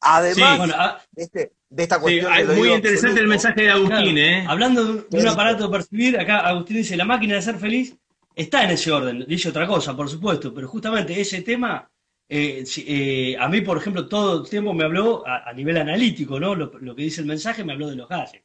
[0.01, 2.33] Además ah, este, de, esta cuestión.
[2.35, 4.45] Sí, muy interesante el mensaje de Agustín, ¿eh?
[4.47, 7.97] Hablando de un, aparato de percibir, acá Agustín dice: la máquina de ser feliz
[8.35, 9.25] está en ese orden.
[9.27, 11.89] Dice otra cosa, por supuesto, pero justamente ese tema.
[12.29, 16.55] Eh, eh, a mí, por ejemplo, todo el tiempo me habló a, nivel analítico, ¿no?
[16.55, 18.43] Lo, que dice el mensaje me habló de los gases.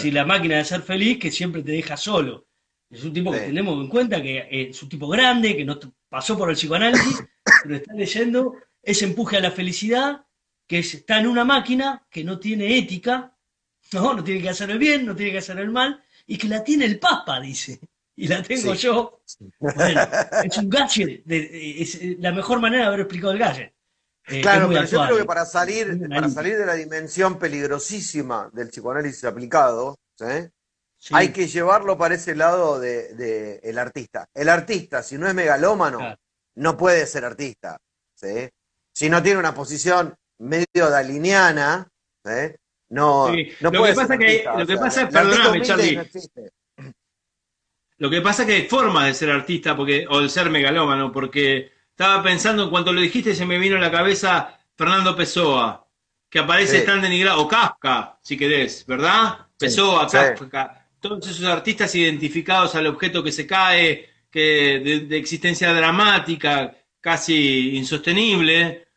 [0.00, 2.46] Si la máquina de ser feliz que siempre te deja solo.
[2.90, 6.38] Es un tipo que tenemos en cuenta que es un tipo grande, que no pasó
[6.38, 7.22] por el psicoanálisis,
[7.62, 10.24] pero está leyendo ese empuje a la felicidad
[10.66, 13.36] que está en una máquina que no tiene ética,
[13.92, 16.48] no, no tiene que hacer el bien, no tiene que hacer el mal, y que
[16.48, 17.80] la tiene el Papa, dice.
[18.16, 19.20] Y la tengo yo.
[19.58, 19.74] Bueno,
[20.44, 23.74] es un gadget, es la mejor manera de haber explicado el gadget.
[24.26, 28.68] Eh, claro, pero yo creo que para salir, para salir de la dimensión peligrosísima del
[28.68, 29.98] psicoanálisis aplicado,
[31.10, 34.26] hay que llevarlo para ese lado del de, el artista.
[34.32, 36.16] El artista, si no es megalómano,
[36.54, 37.76] no puede ser artista.
[38.92, 41.88] Si no tiene una posición medio daliniana,
[42.88, 46.00] no, no lo puede que pasa que, Lo que pasa es, perdóname, Charlie.
[47.98, 51.12] Lo que pasa es que hay formas de ser artista porque, o de ser megalómano,
[51.12, 55.86] porque estaba pensando, en cuanto lo dijiste, se me vino a la cabeza Fernando Pessoa,
[56.28, 59.46] que aparece tan denigrado, o Kafka, si querés, ¿verdad?
[59.56, 66.74] Pessoa, Kafka, todos esos artistas identificados al objeto que se cae, que de, existencia dramática,
[67.00, 68.88] casi insostenible,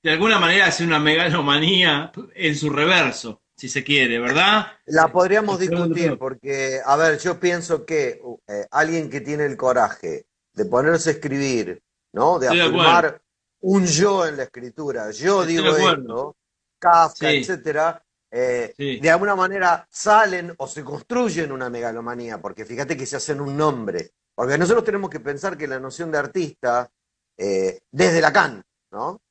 [0.00, 4.66] de alguna manera hace una megalomanía en su reverso, si se quiere, ¿verdad?
[4.84, 10.26] La podríamos discutir, porque, a ver, yo pienso que eh, alguien que tiene el coraje
[10.52, 12.38] de ponerse a escribir ¿no?
[12.38, 13.22] De afirmar
[13.62, 15.10] un yo en la escritura.
[15.12, 16.36] Yo digo esto,
[16.78, 23.06] Kafka, etcétera, eh, de alguna manera salen o se construyen una megalomanía, porque fíjate que
[23.06, 24.10] se hacen un nombre.
[24.34, 26.90] Porque nosotros tenemos que pensar que la noción de artista,
[27.38, 29.22] eh, desde Lacan, ¿no?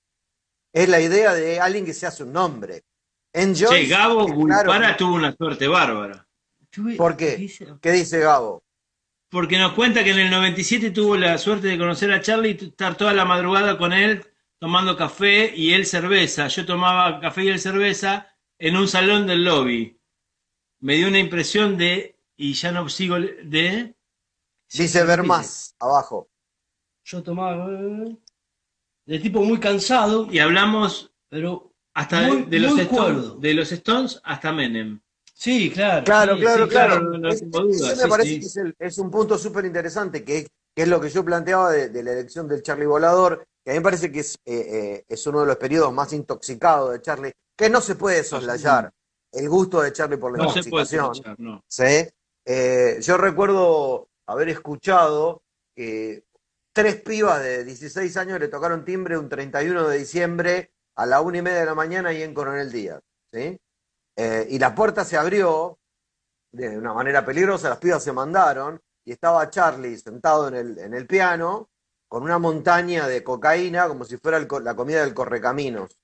[0.73, 2.83] Es la idea de alguien que se hace un nombre.
[3.33, 6.27] En Joyce, Gabo Gulpara tuvo una suerte bárbara.
[6.97, 7.49] ¿Por qué?
[7.81, 8.63] ¿Qué dice Gabo?
[9.33, 12.65] porque nos cuenta que en el 97 tuvo la suerte de conocer a Charlie y
[12.65, 14.23] estar toda la madrugada con él
[14.59, 16.47] tomando café y él cerveza.
[16.49, 18.27] Yo tomaba café y él cerveza
[18.59, 19.99] en un salón del lobby.
[20.81, 23.95] Me dio una impresión de, y ya no sigo, de...
[24.71, 26.29] Dice ver más, abajo.
[27.03, 27.67] Yo tomaba...
[29.05, 30.31] De tipo muy cansado.
[30.31, 34.99] Y hablamos, pero hasta de, los Stones, de los Stones hasta Menem.
[35.33, 36.03] Sí, claro.
[36.03, 37.11] Claro, claro, claro.
[37.19, 42.03] me parece que es, un punto súper interesante, que, es lo que yo planteaba de,
[42.03, 45.27] la elección del Charlie Volador, que a mí me parece que es, eh, eh, es
[45.27, 48.91] uno de los periodos más intoxicados de Charlie, que no se puede soslayar
[49.31, 51.13] el gusto de Charlie por la intoxicación.
[51.67, 52.07] ¿sí?
[52.45, 55.43] Eh, yo recuerdo haber escuchado
[55.75, 56.23] que
[56.71, 61.37] tres pibas de 16 años le tocaron timbre un 31 de diciembre a la una
[61.37, 63.01] y media de la mañana y en Coronel Díaz.
[63.31, 63.59] ¿sí?
[64.15, 65.79] Eh, y la puerta se abrió
[66.51, 70.93] de una manera peligrosa, las pibas se mandaron y estaba Charlie sentado en el, en
[70.93, 71.69] el piano
[72.07, 75.97] con una montaña de cocaína como si fuera la comida del correcaminos.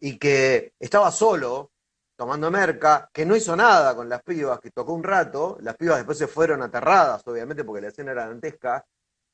[0.00, 1.70] Y que estaba solo
[2.16, 5.98] tomando merca, que no hizo nada con las pibas, que tocó un rato, las pibas
[5.98, 8.86] después se fueron aterradas, obviamente, porque la escena era dantesca,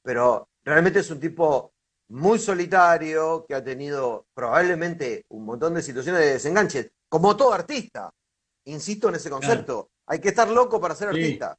[0.03, 1.72] pero realmente es un tipo
[2.13, 8.13] muy solitario, que ha tenido probablemente un montón de situaciones de desenganche como todo artista.
[8.67, 9.91] Insisto en ese concepto.
[10.07, 11.57] Hay que estar loco para ser artista.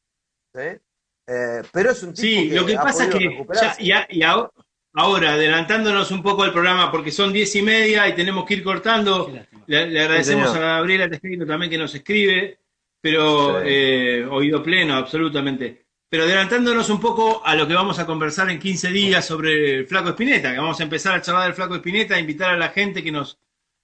[0.56, 3.46] Eh, pero es un tipo Sí, lo que pasa es que
[3.80, 8.54] y, ahora, adelantándonos un poco al programa, porque son diez y media y tenemos que
[8.54, 9.34] ir cortando,
[9.66, 12.60] le, agradecemos a Gabriela Tejero también que nos escribe,
[13.02, 15.83] pero eh, oído pleno, absolutamente.
[16.13, 19.88] Pero adelantándonos un poco a lo que vamos a conversar en 15 días sobre el
[19.88, 23.04] Flaco Espineta, que vamos a empezar a charlar del Flaco Espineta, invitar a la gente
[23.04, 23.39] que nos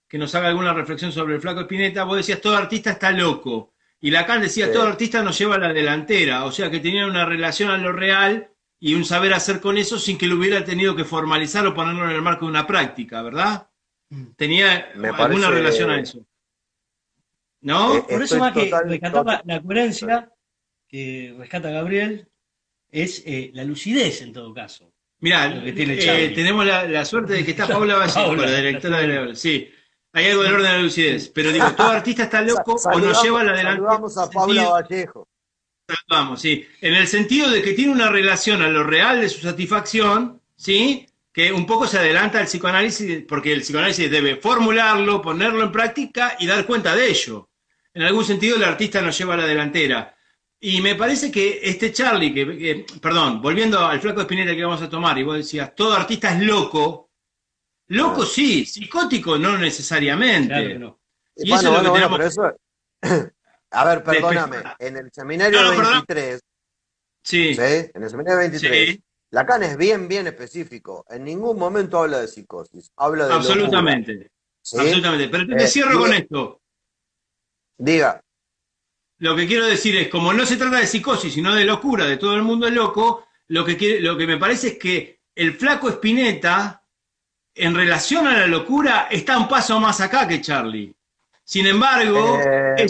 [0.08, 3.74] que nos haga alguna reflexión sobre el flaco Espineta, vos decías, todo artista está loco.
[4.00, 7.26] Y Lacan decía, todo artista nos lleva a la delantera, o sea que tenía una
[7.26, 10.96] relación a lo real y un saber hacer con eso sin que lo hubiera tenido
[10.96, 13.70] que formalizar o ponerlo en el marco de una práctica, ¿verdad?
[14.12, 14.26] Mm.
[14.36, 16.24] Tenía alguna relación a eso.
[17.62, 17.96] ¿No?
[17.96, 20.32] Eh, Por eso más que rescatar la, coherencia
[20.90, 22.28] que rescata Gabriel
[22.92, 24.92] es eh, la lucidez en todo caso.
[25.22, 29.36] Mirá, eh, tenemos la, suerte de que está Paula Vallejo, la directora de la...
[29.36, 29.70] Sí,
[30.12, 33.22] hay algo del orden de la lucidez, pero digo, todo artista está loco o nos
[33.22, 33.92] lleva a la delantera.
[33.92, 35.28] Saludamos a Paula Vallejo.
[35.88, 36.66] Saludamos, sí.
[36.82, 41.06] En el sentido de que tiene una relación a lo real de su satisfacción, ¿sí?
[41.32, 46.36] Que un poco se adelanta al psicoanálisis, porque el psicoanálisis debe formularlo, ponerlo en práctica
[46.40, 47.50] y dar cuenta de ello.
[47.94, 50.16] En algún sentido, el artista nos lleva a la delantera.
[50.62, 54.82] Y me parece que este Charlie, que, perdón, volviendo al flaco de Spinetta que vamos
[54.82, 57.10] a tomar, y vos decías, todo artista es loco,
[57.90, 60.78] Loco sí, psicótico no necesariamente.
[60.78, 61.00] no.
[61.36, 62.38] Y eso es lo que tenemos...
[63.72, 66.42] A ver, perdóname, en el seminario 23,
[67.24, 67.56] sí.
[67.60, 68.98] En el seminario 23,
[69.30, 71.06] Lacan es bien, bien específico.
[71.08, 74.32] En ningún momento habla de psicosis, habla de Absolutamente.
[74.74, 75.30] Absolutamente.
[75.30, 76.62] Pero te eh, cierro con esto.
[77.78, 78.24] Diga.
[79.20, 82.18] Lo que quiero decir es, como no se trata de psicosis, sino de locura, de
[82.18, 85.54] todo el mundo es loco, lo que, quiere, lo que me parece es que el
[85.54, 86.80] flaco Espineta
[87.60, 90.96] en relación a la locura, está un paso más acá que Charlie.
[91.44, 92.88] Sin embargo, eh,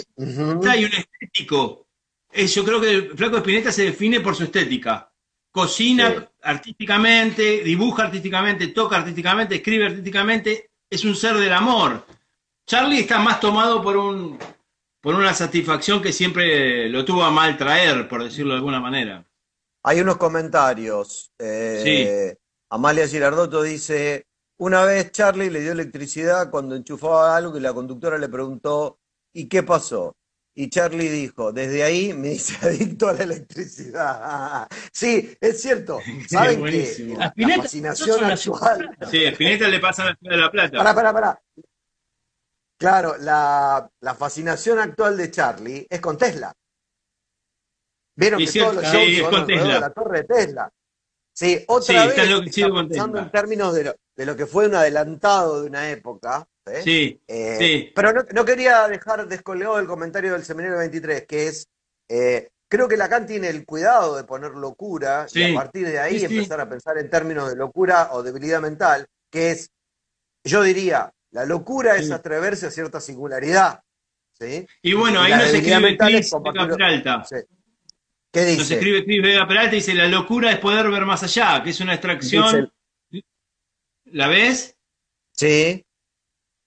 [0.68, 1.86] hay un estético.
[2.32, 5.10] yo creo que el Flaco Espineta se define por su estética.
[5.50, 12.06] cocina artísticamente, dibuja artísticamente, toca artísticamente, escribe artísticamente, es un ser del amor.
[12.66, 14.38] Charlie está más tomado por un
[15.00, 19.24] por una satisfacción que siempre lo tuvo a mal traer, por decirlo de alguna manera.
[19.82, 21.32] Hay unos comentarios.
[21.38, 22.36] Eh,
[22.70, 24.26] Amalia Girardotto dice,
[24.58, 28.98] una vez Charlie le dio electricidad cuando enchufaba algo y la conductora le preguntó,
[29.32, 30.16] ¿y qué pasó?
[30.54, 34.68] Y Charlie dijo, desde ahí me hice adicto a la electricidad.
[34.92, 35.98] sí, es cierto.
[36.28, 38.96] ¿Saben que la, fascinación actual...
[39.10, 40.76] Sí, a Spinetta le pasa la ciudad de La Plata.
[40.76, 41.42] Pará, pará, pará.
[42.80, 46.50] Claro, la, fascinación actual de Charlie es con Tesla.
[48.16, 50.72] Vieron que todos los shows sí, la torre de Tesla.
[51.30, 55.68] Sí, otra vez pensando en términos de lo, de lo, que fue un adelantado de
[55.68, 56.48] una época.
[56.64, 56.80] ¿eh?
[56.82, 57.92] Sí, eh, sí.
[57.94, 61.68] Pero no, quería dejar descolgado el comentario del Seminario 23, que es,
[62.08, 66.24] eh, creo que Lacan tiene el cuidado de poner locura y a partir de ahí
[66.24, 69.70] empezar a pensar en términos de locura o debilidad mental, que es,
[70.44, 73.82] yo diría, la locura es atreverse a cierta singularidad.
[74.38, 74.66] ¿sí?
[74.82, 77.26] Y bueno, ahí nos escribe Cris Vega Peralta.
[78.32, 78.58] ¿Qué dice?
[78.58, 81.70] Nos escribe Cris Vega Peralta y dice, la locura es poder ver más allá, que
[81.70, 82.72] es una extracción...
[84.12, 84.76] ¿La ves?
[85.32, 85.84] Sí.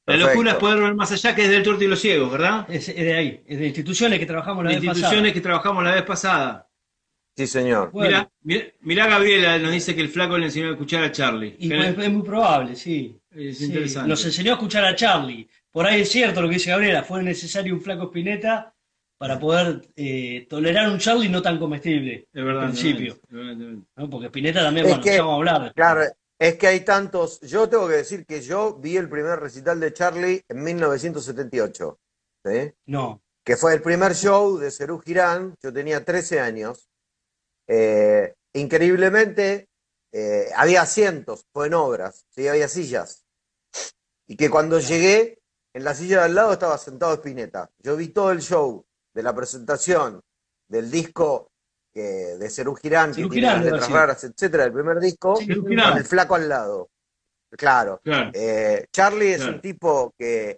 [0.05, 2.65] La locura es poder ver más allá, que es del tuerto y los ciegos, ¿verdad?
[2.69, 4.93] Es, de ahí, es de instituciones que trabajamos la vez pasada.
[4.93, 6.69] instituciones que trabajamos la vez pasada.
[7.35, 7.91] Sí, señor.
[7.93, 8.29] Mira,
[8.81, 11.55] mira, Gabriela nos dice que el flaco le enseñó a escuchar a Charlie.
[11.57, 13.19] Y pues, es muy probable, sí.
[13.35, 14.09] Es interesante.
[14.09, 15.47] Nos enseñó a escuchar a Charlie.
[15.71, 18.73] Por ahí es cierto lo que dice Gabriela, fue necesario un flaco Spinetta
[19.17, 22.27] para poder eh, tolerar un Charlie no tan comestible.
[22.31, 22.65] Es verdad.
[22.65, 23.17] Al principio.
[24.09, 25.73] Porque Spinetta también, bueno, vamos a hablar.
[25.73, 26.03] Claro,
[26.37, 27.39] es que hay tantos.
[27.41, 31.99] Yo tengo que decir que yo vi el primer recital de Charlie en 1978.
[32.45, 32.71] ¿sí?
[32.85, 33.21] No.
[33.43, 35.55] Que fue el primer show de Cerú Girán.
[35.61, 36.89] Yo tenía 13 años.
[37.67, 39.69] Eh, increíblemente,
[40.11, 42.47] eh, había asientos, fue en obras, ¿sí?
[42.47, 43.22] había sillas.
[44.33, 45.37] Y que cuando llegué,
[45.75, 47.69] en la silla de al lado estaba sentado Spinetta.
[47.77, 50.23] Yo vi todo el show de la presentación
[50.67, 51.51] del disco
[51.93, 56.33] de Cerú Girán, que tiene las letras raras, etcétera, el primer disco, con el flaco
[56.33, 56.89] al lado.
[57.51, 58.01] Claro.
[58.03, 60.57] Eh, Charlie es un tipo que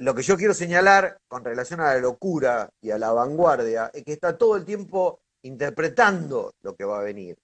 [0.00, 4.04] lo que yo quiero señalar con relación a la locura y a la vanguardia es
[4.04, 7.38] que está todo el tiempo interpretando lo que va a venir.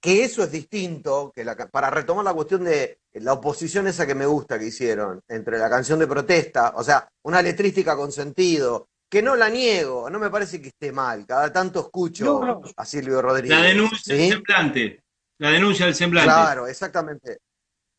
[0.00, 4.26] Que eso es distinto, que para retomar la cuestión de la oposición esa que me
[4.26, 9.22] gusta que hicieron, entre la canción de protesta, o sea, una letrística con sentido, que
[9.22, 13.58] no la niego, no me parece que esté mal, cada tanto escucho a Silvio Rodríguez.
[13.58, 15.02] La denuncia del semblante,
[15.38, 16.30] la denuncia del semblante.
[16.30, 17.38] Claro, exactamente.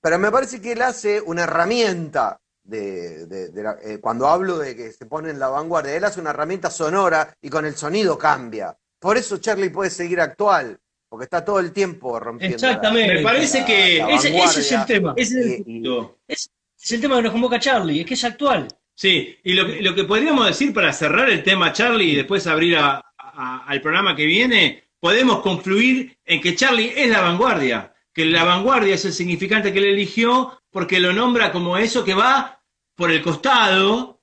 [0.02, 3.50] Pero me parece que él hace una herramienta de,
[3.84, 7.36] eh, cuando hablo de que se pone en la vanguardia, él hace una herramienta sonora
[7.42, 8.78] y con el sonido cambia.
[9.00, 10.80] Por eso Charlie puede seguir actual,
[11.10, 12.56] porque está todo el tiempo rompiendo.
[12.56, 13.16] Exactamente.
[13.16, 15.14] Me parece que ese, es el tema.
[15.18, 16.52] Ese es el, es,
[16.92, 18.68] el tema que nos convoca Charlie, es que es actual.
[18.94, 23.82] Sí, y lo, que podríamos decir para cerrar el tema Charlie y después abrir al
[23.82, 29.06] programa que viene, podemos confluir en que Charlie es la vanguardia, que la vanguardia es
[29.06, 32.62] el significante que él eligió porque lo nombra como eso que va
[32.96, 34.22] por el costado,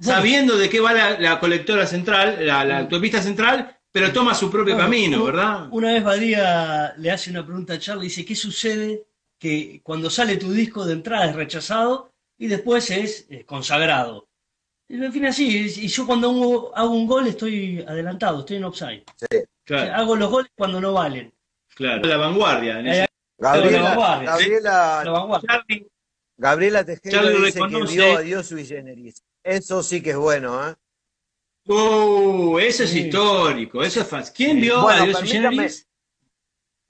[0.00, 4.76] sabiendo de qué va la, colectora central, la, la autopista central, pero toma su propio
[4.76, 5.68] camino, ¿verdad?
[5.70, 9.04] Una vez Badía le hace una pregunta a Charlie, dice, ¿qué sucede
[9.38, 14.26] que cuando sale tu disco de entrada es rechazado y después es, consagrado?
[14.88, 19.04] Y en fin, así, y yo cuando hago, un gol estoy adelantado, estoy en offside.
[19.16, 19.94] Sí, claro.
[19.94, 21.32] Hago los goles cuando no valen.
[21.76, 22.80] Claro, la vanguardia.
[22.80, 23.06] En eh,
[23.38, 25.24] Gabriela, Gabriela,
[26.36, 29.22] Gabriela Tejero dice que vio a Dios sui generis.
[29.44, 30.74] Eso sí que es bueno, ¿eh?
[31.66, 34.34] Uh, eso es histórico, eso es fácil.
[34.34, 35.70] ¿Quién vio a Dios permítame,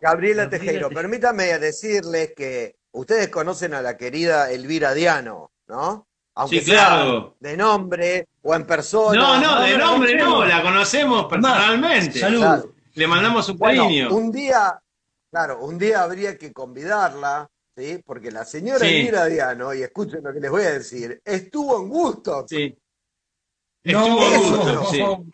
[0.01, 6.09] Gabriela Tejero, permítame decirles que ustedes conocen a la querida Elvira Diano, ¿no?
[6.35, 9.19] Aunque sea de nombre o en persona.
[9.19, 12.19] No, no, de nombre no, la conocemos personalmente.
[12.19, 12.73] Salud.
[12.95, 14.13] Le mandamos un cariño.
[14.13, 14.81] un día,
[15.31, 18.01] claro, un día habría que convidarla, ¿sí?
[18.05, 21.89] Porque la señora Elvira Diano, y escuchen lo que les voy a decir, estuvo en
[21.89, 22.45] gusto.
[22.49, 22.77] Sí.
[23.85, 25.25] Estuvo en gusto,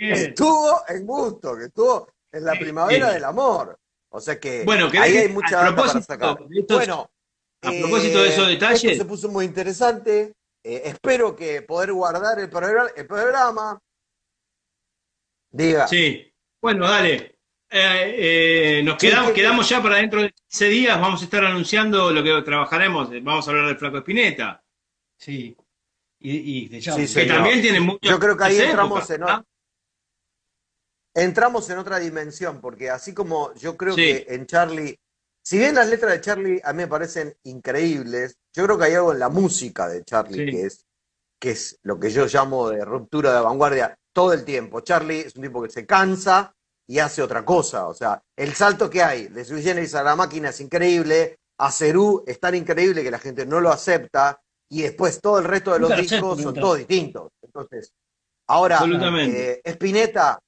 [0.00, 3.78] Estuvo en gusto, que estuvo en la primavera del amor.
[4.08, 6.36] O sea que, bueno, ahí hay mucha para sacar.
[6.68, 7.08] bueno,
[7.62, 8.98] a propósito de esos eh, detalles.
[8.98, 10.32] se puso muy interesante.
[10.64, 13.78] Eh, espero que poder guardar el, programa.
[15.52, 15.86] Diga.
[15.86, 16.34] Sí.
[16.60, 17.38] Bueno, dale.
[17.70, 21.00] Eh, nos quedamos, quedamos ya para dentro de 15 días.
[21.00, 23.10] Vamos a estar anunciando lo que trabajaremos.
[23.22, 24.64] Vamos a hablar del Flaco Espineta.
[25.16, 25.56] Sí
[26.20, 27.98] y, de que también tiene mucho.
[28.02, 29.22] Yo creo que ahí entramos en.
[31.14, 34.98] entramos en otra dimensión, porque así como yo creo que en Charlie,
[35.42, 38.94] si bien las letras de Charlie a mí me parecen increíbles, yo creo que hay
[38.94, 40.86] algo en la música de Charlie que es
[41.40, 44.82] que es lo que yo llamo de ruptura de vanguardia todo el tiempo.
[44.82, 46.54] Charlie es un tipo que se cansa
[46.86, 47.88] y hace otra cosa.
[47.88, 51.72] O sea, el salto que hay de Sui Generis a la máquina es increíble, a
[51.72, 54.40] Cerú es tan increíble que la gente no lo acepta,
[54.70, 57.32] y después todo el resto de los discos son todos distintos.
[57.42, 57.92] Entonces,
[58.46, 58.80] ahora,
[59.18, 60.38] eh, Spinetta,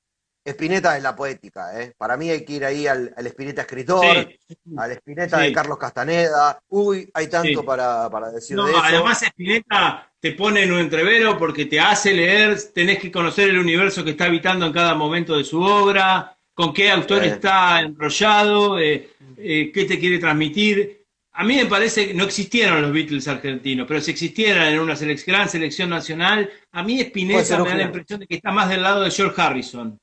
[0.45, 1.93] Spinetta es la poética, ¿eh?
[1.99, 4.29] Para mí hay que ir ahí al, al Spinetta escritor,
[4.77, 6.61] al Spinetta de Carlos Castaneda.
[6.69, 8.81] Uy, hay tanto para, para, decir de eso.
[8.83, 13.59] Además, Spinetta te pone en un entrevero porque te hace leer, tenés que conocer el
[13.59, 18.79] universo que está habitando en cada momento de su obra, con qué autor está enrollado,
[18.79, 21.02] eh, eh, qué te quiere transmitir.
[21.35, 24.95] A mí me parece que no existieron los Beatles argentinos, pero si existieran en una
[25.27, 28.83] gran selección nacional, a mí Spinetta me da la impresión de que está más del
[28.83, 29.99] lado de George Harrison.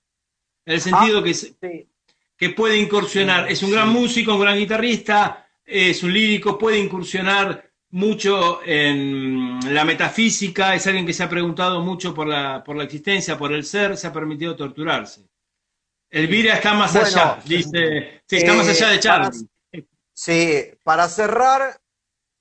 [0.66, 1.88] En el sentido ah, que,
[2.36, 3.52] que puede incursionar.
[3.52, 9.86] es un gran músico, un gran guitarrista, es un lírico, puede incursionar mucho en la
[9.86, 13.64] metafísica, es alguien que se ha preguntado mucho por la, por la existencia, por el
[13.64, 15.28] ser, se ha permitido torturarse.
[16.10, 19.48] Elvira está más allá, dice, sí, está más allá de Charlie.
[20.20, 21.80] Sí, para cerrar,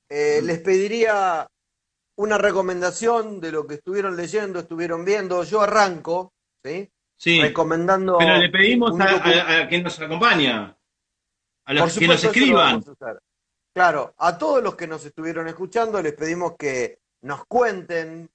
[0.09, 1.49] eh, les pediría
[2.17, 5.45] una recomendación de lo que estuvieron leyendo, estuvieron viendo.
[5.45, 6.33] Yo arranco,
[6.65, 6.91] ¿sí?
[7.17, 7.41] Sí.
[7.41, 8.19] Recomendando.
[8.19, 10.77] Pero le pedimos a, quien nos acompaña,
[11.67, 12.85] a los que nos escriban.
[13.73, 18.29] Claro, a todos los que nos estuvieron escuchando les pedimos que nos cuenten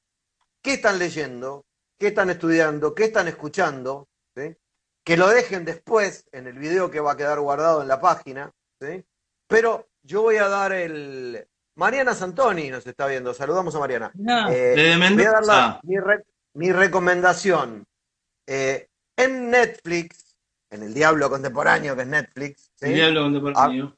[0.62, 1.66] qué están leyendo,
[2.00, 4.56] qué están estudiando, qué están escuchando, ¿sí?
[5.04, 8.50] que lo dejen después en el video que va a quedar guardado en la página.
[8.80, 9.04] ¿sí?
[9.48, 11.46] Pero yo voy a dar el.
[11.76, 13.34] Mariana Santoni nos está viendo.
[13.34, 14.12] Saludamos a Mariana.
[14.52, 15.80] Eh, voy a dar
[16.54, 17.86] mi, recomendación.
[18.46, 20.36] Eh, en Netflix,
[20.70, 22.72] en el Diablo Contemporáneo, que es Netflix.
[22.82, 23.98] El Diablo Contemporáneo.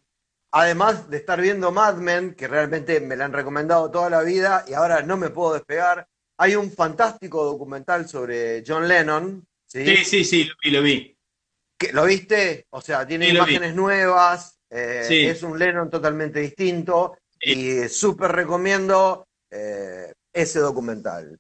[0.52, 4.64] además de estar viendo Mad Men, que realmente me la han recomendado toda la vida
[4.68, 6.08] y ahora no me puedo despegar.
[6.38, 9.46] Hay un fantástico documental sobre John Lennon.
[9.66, 11.18] Sí, sí, sí, lo vi, lo vi.
[11.92, 12.68] ¿Lo viste?
[12.70, 20.14] O sea, tiene imágenes nuevas, eh, es un Lennon totalmente distinto y súper recomiendo eh,
[20.34, 21.40] ese documental.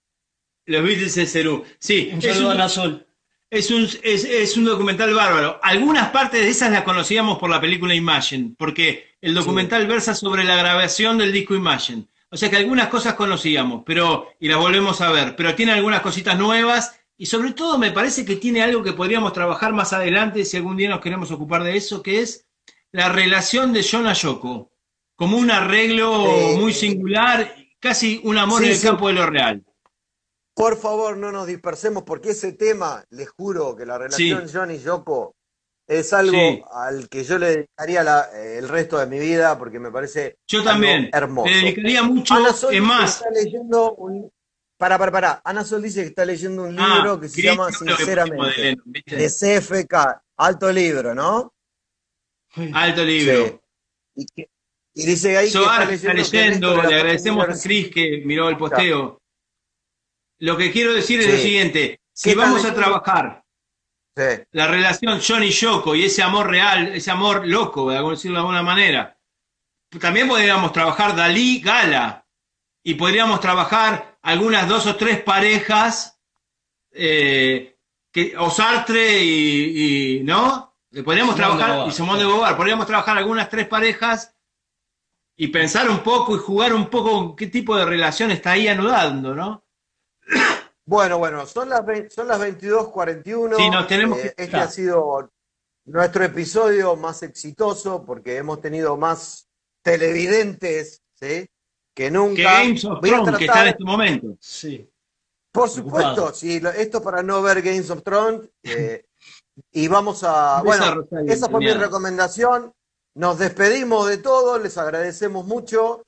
[0.65, 1.63] Los Beatles en Cerú.
[1.79, 3.05] Sí, un es un, a Sol.
[3.49, 5.59] Es un, es, un documental bárbaro.
[5.61, 10.43] Algunas partes de esas las conocíamos por la película Imagine, porque el documental versa sobre
[10.43, 12.07] la grabación del disco Imagine.
[12.29, 16.01] O sea que algunas cosas conocíamos, pero y las volvemos a ver, pero tiene algunas
[16.01, 20.43] cositas nuevas y sobre todo me parece que tiene algo que podríamos trabajar más adelante
[20.43, 22.44] si algún día nos queremos ocupar de eso, que es
[22.95, 24.71] la relación de John a Yoko,
[25.15, 26.13] como un arreglo
[26.57, 29.63] muy singular, casi un amor en el campo de lo real.
[30.53, 34.79] Por favor, no nos dispersemos, porque ese tema, les juro que la relación John y
[34.79, 35.35] Yoko
[35.85, 39.91] es algo al que yo le dedicaría eh, el resto de mi vida, porque me
[39.91, 41.49] parece yo también hermoso.
[41.49, 42.35] Le dedicaría mucho,
[42.71, 43.17] es más.
[43.17, 44.31] Está leyendo un...
[44.77, 45.41] Para, para, para.
[45.43, 50.21] Ana Sol dice que está leyendo un ah, libro que se llama Sinceramente, de CFK,
[50.37, 51.54] alto libro, ¿no?
[52.73, 53.61] Alto libro.
[54.15, 59.21] Y, dice ahí que está leyendo, le agradecemos a Cris que miró el posteo.
[60.39, 63.43] Lo que quiero decir es lo siguiente, si vamos a trabajar
[64.51, 68.63] la relación Johnny Yoko y ese amor real, ese amor loco, de decirlo de alguna
[68.63, 69.17] manera,
[69.99, 72.25] también podríamos trabajar Dalí Gala
[72.81, 76.17] y podríamos trabajar algunas dos o tres parejas,
[76.91, 77.77] eh,
[78.11, 80.74] que, o Sartre y, y ¿no?
[81.03, 84.33] Podríamos trabajar, y Simón de Bobar, podríamos trabajar algunas tres parejas
[85.35, 89.35] y pensar un poco y jugar un poco qué tipo de relación está ahí anudando,
[89.35, 89.63] ¿no?
[90.87, 91.81] Bueno, bueno, son las,
[92.13, 93.55] son las 22.41.
[93.57, 95.31] Sí, nos tenemos eh, Este ha sido
[95.85, 99.49] nuestro episodio más exitoso porque hemos tenido más
[99.81, 101.49] televidentes ¿sí?
[101.91, 102.35] que nunca.
[102.35, 104.37] Que Games of Thrones, que está en este momento.
[104.39, 104.87] Sí.
[105.51, 108.47] Por supuesto, sí, esto para no ver Games of Thrones.
[108.63, 109.05] Eh,
[109.71, 110.61] y vamos a.
[110.63, 112.73] Bueno, esa fue mi recomendación.
[113.15, 116.03] Nos despedimos de todo, les agradecemos mucho.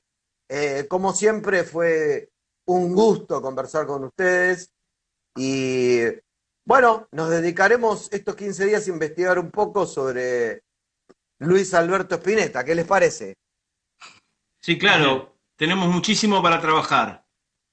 [0.48, 2.30] Eh, como siempre, fue
[2.66, 4.70] un gusto conversar con ustedes.
[5.36, 6.00] Y
[6.66, 10.62] bueno, nos dedicaremos estos 15 días a investigar un poco sobre
[11.38, 12.64] Luis Alberto Spinetta.
[12.64, 13.36] ¿Qué les parece?
[14.60, 15.36] Sí, claro.
[15.56, 17.24] Tenemos muchísimo para trabajar,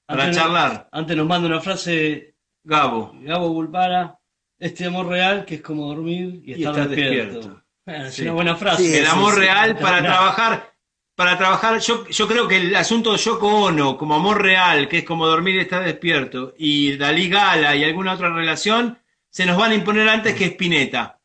[0.06, 0.88] para charlar.
[0.90, 3.12] antes nos manda una frase Gabo.
[3.20, 4.18] Gabo Bulpara
[4.58, 7.62] este amor real que es como dormir y, estar, despierto.
[7.84, 8.98] es una buena frase.
[8.98, 10.72] el amor real para trabajar,
[11.14, 14.98] para trabajar, yo, yo creo que el asunto de Yoko Ono, como amor real, que
[14.98, 18.98] es como dormir y estar despierto, y Dalí Gala y alguna otra relación,
[19.30, 21.20] se nos van a imponer antes que Spinetta.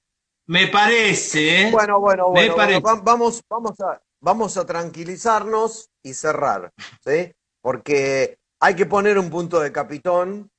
[0.47, 1.71] Me parece, ¿eh?
[1.71, 2.81] Bueno, bueno, bueno.
[3.03, 6.73] vamos, vamos, a, vamos a tranquilizarnos y cerrar,
[7.05, 7.31] ¿sí?
[7.61, 10.50] Porque hay que poner un punto de capitón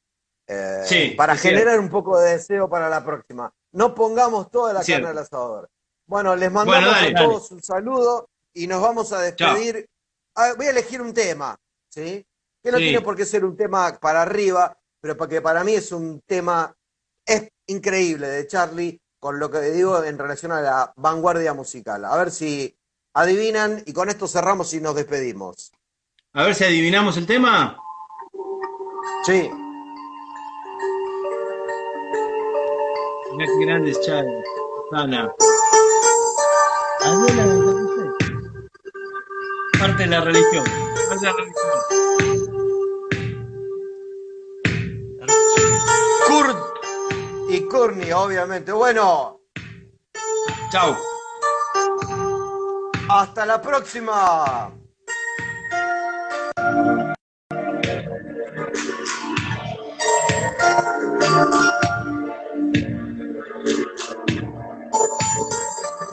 [0.53, 3.53] eh, para generar un poco de deseo para la próxima.
[3.73, 5.71] No pongamos toda la carne al asador.
[6.07, 9.89] Bueno, les mandamos a todos un saludo y nos vamos a despedir.
[10.35, 12.25] Ah, voy a elegir un tema, ¿sí?
[12.63, 15.93] Que no tiene por qué ser un tema para arriba, pero porque para mí es
[15.93, 16.75] un tema
[17.25, 22.05] es increíble de Charlie con lo que digo en relación a la vanguardia musical.
[22.05, 22.77] A ver si
[23.15, 25.73] adivinan y con esto cerramos y nos despedimos.
[26.33, 27.79] A ver si adivinamos el tema.
[29.25, 29.49] Sí.
[33.61, 34.43] Grandes Charlie.
[34.93, 35.33] Ana.
[39.78, 40.64] Parte de la religión.
[41.09, 41.70] Parte de la religión.
[46.28, 46.59] Kurt
[47.49, 48.72] y Courtney, obviamente.
[48.72, 49.41] Bueno.
[50.70, 50.97] Chao.
[53.09, 54.72] Hasta la próxima.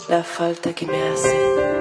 [0.10, 1.79] La falta que me hace